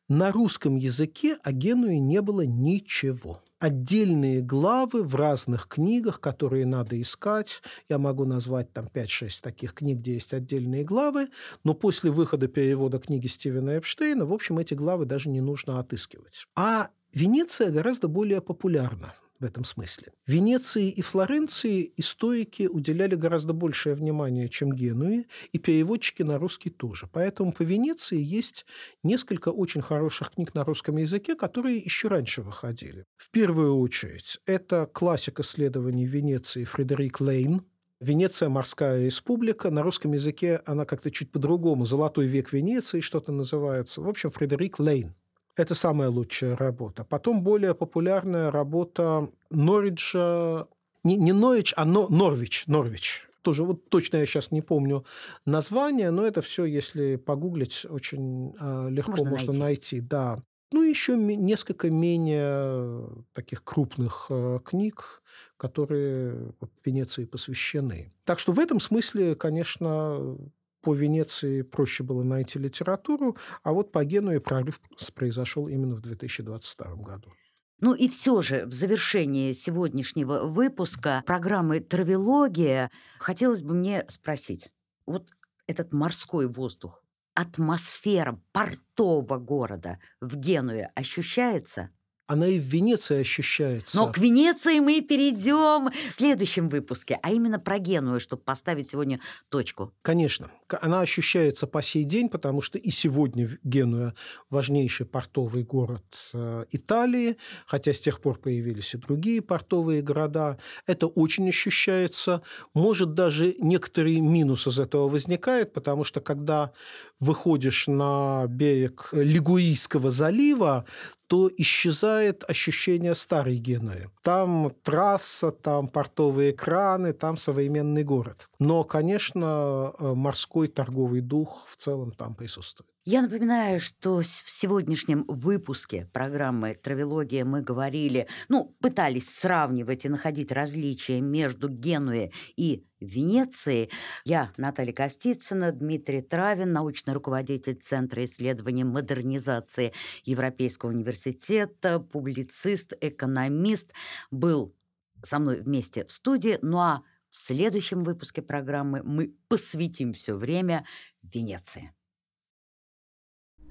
на 0.09 0.31
русском 0.31 0.77
языке 0.77 1.37
о 1.43 1.51
Генуе 1.51 1.99
не 1.99 2.23
было 2.23 2.41
ничего. 2.41 3.43
Отдельные 3.59 4.41
главы 4.41 5.03
в 5.03 5.13
разных 5.13 5.67
книгах, 5.67 6.19
которые 6.19 6.65
надо 6.65 6.99
искать. 6.99 7.61
Я 7.87 7.99
могу 7.99 8.25
назвать 8.25 8.73
там 8.73 8.87
5-6 8.91 9.43
таких 9.43 9.75
книг, 9.75 9.99
где 9.99 10.15
есть 10.15 10.33
отдельные 10.33 10.83
главы, 10.83 11.27
но 11.63 11.75
после 11.75 12.09
выхода 12.09 12.47
перевода 12.47 12.97
книги 12.97 13.27
Стивена 13.27 13.77
Эпштейна, 13.77 14.25
в 14.25 14.33
общем, 14.33 14.57
эти 14.57 14.73
главы 14.73 15.05
даже 15.05 15.29
не 15.29 15.39
нужно 15.39 15.79
отыскивать. 15.79 16.47
А 16.55 16.89
Венеция 17.13 17.69
гораздо 17.69 18.07
более 18.07 18.41
популярна 18.41 19.13
в 19.39 19.45
этом 19.45 19.65
смысле. 19.65 20.13
Венеции 20.25 20.89
и 20.89 21.01
Флоренции 21.01 21.93
историки 21.97 22.67
уделяли 22.67 23.13
гораздо 23.15 23.53
большее 23.53 23.93
внимание, 23.93 24.49
чем 24.49 24.71
Генуи, 24.71 25.27
и 25.51 25.59
переводчики 25.59 26.23
на 26.23 26.39
русский 26.39 26.71
тоже. 26.71 27.07
Поэтому 27.11 27.51
по 27.51 27.61
Венеции 27.61 28.19
есть 28.19 28.65
несколько 29.03 29.49
очень 29.49 29.81
хороших 29.81 30.31
книг 30.31 30.55
на 30.55 30.63
русском 30.63 30.97
языке, 30.97 31.35
которые 31.35 31.77
еще 31.77 32.07
раньше 32.07 32.41
выходили. 32.41 33.05
В 33.17 33.29
первую 33.29 33.77
очередь, 33.77 34.39
это 34.47 34.89
классик 34.91 35.39
исследований 35.39 36.05
Венеции 36.05 36.63
Фредерик 36.63 37.21
Лейн, 37.21 37.63
Венеция– 37.99 38.49
морская 38.49 39.05
республика. 39.05 39.69
На 39.69 39.81
русском 39.81 40.11
языке 40.11 40.61
она 40.65 40.83
как-то 40.83 41.09
чуть 41.09 41.31
по-другому. 41.31 41.85
«Золотой 41.85 42.25
век 42.25 42.51
Венеции» 42.51 42.99
что-то 42.99 43.31
называется. 43.31 44.01
В 44.01 44.09
общем, 44.09 44.29
Фредерик 44.29 44.77
Лейн. 44.77 45.15
Это 45.55 45.75
самая 45.75 46.09
лучшая 46.09 46.55
работа. 46.55 47.03
Потом 47.03 47.43
более 47.43 47.75
популярная 47.75 48.49
работа 48.49 49.29
Норриджа, 49.51 50.67
не, 51.03 51.15
не 51.15 51.31
Норвич, 51.31 51.73
а 51.77 51.85
Но, 51.85 52.07
Норвич, 52.09 52.65
Норвич. 52.67 53.27
Тоже 53.43 53.63
вот 53.63 53.89
точно 53.89 54.17
я 54.17 54.25
сейчас 54.25 54.51
не 54.51 54.61
помню 54.61 55.05
название, 55.45 56.11
но 56.11 56.25
это 56.25 56.41
все, 56.41 56.65
если 56.65 57.17
погуглить, 57.17 57.85
очень 57.89 58.55
э, 58.59 58.89
легко 58.89 59.11
можно, 59.11 59.29
можно 59.29 59.53
найти. 59.53 59.97
найти. 59.97 60.01
Да. 60.01 60.41
Ну, 60.71 60.81
еще 60.81 61.15
несколько 61.15 61.91
менее 61.91 63.07
таких 63.33 63.63
крупных 63.63 64.27
э, 64.29 64.59
книг, 64.65 65.21
которые 65.57 66.53
Венеции 66.83 67.25
посвящены. 67.25 68.11
Так 68.23 68.39
что 68.39 68.53
в 68.53 68.59
этом 68.59 68.79
смысле, 68.79 69.35
конечно, 69.35 70.35
по 70.83 70.93
Венеции 70.93 71.61
проще 71.61 72.03
было 72.03 72.23
найти 72.23 72.59
литературу, 72.59 73.37
а 73.63 73.71
вот 73.71 73.91
по 73.91 74.03
Генуе 74.03 74.41
прорыв 74.41 74.81
произошел 75.15 75.67
именно 75.67 75.95
в 75.95 76.01
2022 76.01 76.95
году. 76.95 77.31
Ну 77.79 77.93
и 77.93 78.07
все 78.07 78.41
же 78.41 78.65
в 78.65 78.73
завершении 78.73 79.53
сегодняшнего 79.53 80.43
выпуска 80.43 81.23
программы 81.25 81.79
«Травология» 81.79 82.91
хотелось 83.17 83.63
бы 83.63 83.73
мне 83.73 84.05
спросить. 84.09 84.71
Вот 85.05 85.29
этот 85.67 85.93
морской 85.93 86.47
воздух, 86.47 87.01
атмосфера 87.33 88.41
портового 88.51 89.37
города 89.37 89.99
в 90.21 90.35
Генуе 90.35 90.91
ощущается? 90.95 91.89
Она 92.27 92.47
и 92.47 92.59
в 92.59 92.63
Венеции 92.63 93.19
ощущается. 93.19 93.97
Но 93.97 94.11
к 94.11 94.17
Венеции 94.17 94.79
мы 94.79 95.01
перейдем 95.01 95.89
в 96.07 96.11
следующем 96.11 96.69
выпуске, 96.69 97.19
а 97.21 97.31
именно 97.31 97.59
про 97.59 97.79
Геную, 97.79 98.19
чтобы 98.19 98.41
поставить 98.43 98.89
сегодня 98.89 99.19
точку. 99.49 99.93
Конечно. 100.01 100.49
Она 100.81 101.01
ощущается 101.01 101.67
по 101.67 101.81
сей 101.81 102.03
день, 102.03 102.29
потому 102.29 102.61
что 102.61 102.77
и 102.77 102.89
сегодня 102.89 103.49
Генуя 103.63 104.15
важнейший 104.49 105.05
портовый 105.05 105.63
город 105.63 106.03
э, 106.33 106.65
Италии, 106.71 107.37
хотя 107.67 107.93
с 107.93 107.99
тех 107.99 108.21
пор 108.21 108.39
появились 108.39 108.93
и 108.93 108.97
другие 108.97 109.41
портовые 109.41 110.01
города. 110.01 110.57
Это 110.87 111.07
очень 111.07 111.49
ощущается. 111.49 112.41
Может, 112.73 113.13
даже 113.13 113.55
некоторые 113.59 114.21
минусы 114.21 114.69
из 114.69 114.79
этого 114.79 115.09
возникают, 115.09 115.73
потому 115.73 116.03
что 116.03 116.21
когда 116.21 116.71
выходишь 117.19 117.87
на 117.87 118.45
берег 118.47 119.09
Лигуийского 119.11 120.09
залива, 120.09 120.85
то 121.33 121.49
исчезает 121.57 122.47
ощущение 122.47 123.15
старой 123.15 123.57
Генуи. 123.57 124.07
Там 124.21 124.71
трасса, 124.83 125.51
там 125.51 125.87
портовые 125.87 126.53
краны, 126.53 127.11
там 127.11 127.37
современный 127.37 128.03
город. 128.03 128.49
Но, 128.59 128.83
конечно, 128.83 129.93
э, 129.97 130.13
морской 130.13 130.67
торговый 130.67 131.21
дух 131.21 131.65
в 131.67 131.77
целом 131.77 132.11
там 132.11 132.35
присутствует. 132.35 132.92
Я 133.05 133.21
напоминаю, 133.21 133.81
что 133.81 134.21
в 134.21 134.25
сегодняшнем 134.25 135.25
выпуске 135.27 136.09
программы 136.13 136.73
«Травелогия» 136.73 137.43
мы 137.43 137.61
говорили, 137.61 138.29
ну, 138.47 138.77
пытались 138.79 139.27
сравнивать 139.27 140.05
и 140.05 140.09
находить 140.09 140.53
различия 140.53 141.19
между 141.19 141.67
Генуей 141.67 142.31
и 142.55 142.85
Венецией. 143.01 143.89
Я 144.23 144.53
Наталья 144.55 144.93
Костицына, 144.93 145.73
Дмитрий 145.73 146.21
Травин, 146.21 146.71
научный 146.71 147.13
руководитель 147.13 147.75
Центра 147.75 148.23
исследований 148.23 148.85
модернизации 148.85 149.91
Европейского 150.23 150.91
университета, 150.91 151.99
публицист, 151.99 152.93
экономист, 153.01 153.91
был 154.31 154.73
со 155.21 155.39
мной 155.39 155.59
вместе 155.59 156.05
в 156.05 156.11
студии. 156.13 156.57
Ну 156.61 156.77
а 156.77 157.03
в 157.29 157.35
следующем 157.35 158.03
выпуске 158.03 158.41
программы 158.41 159.03
мы 159.03 159.35
посвятим 159.49 160.13
все 160.13 160.35
время 160.35 160.85
Венеции. 161.21 161.91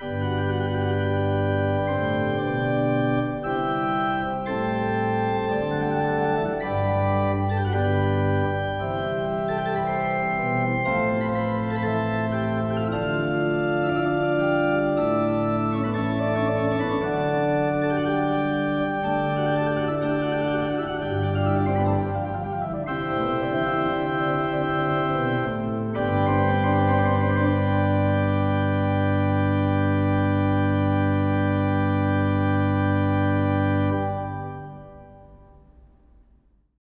thank 0.03 0.22
you 0.24 0.41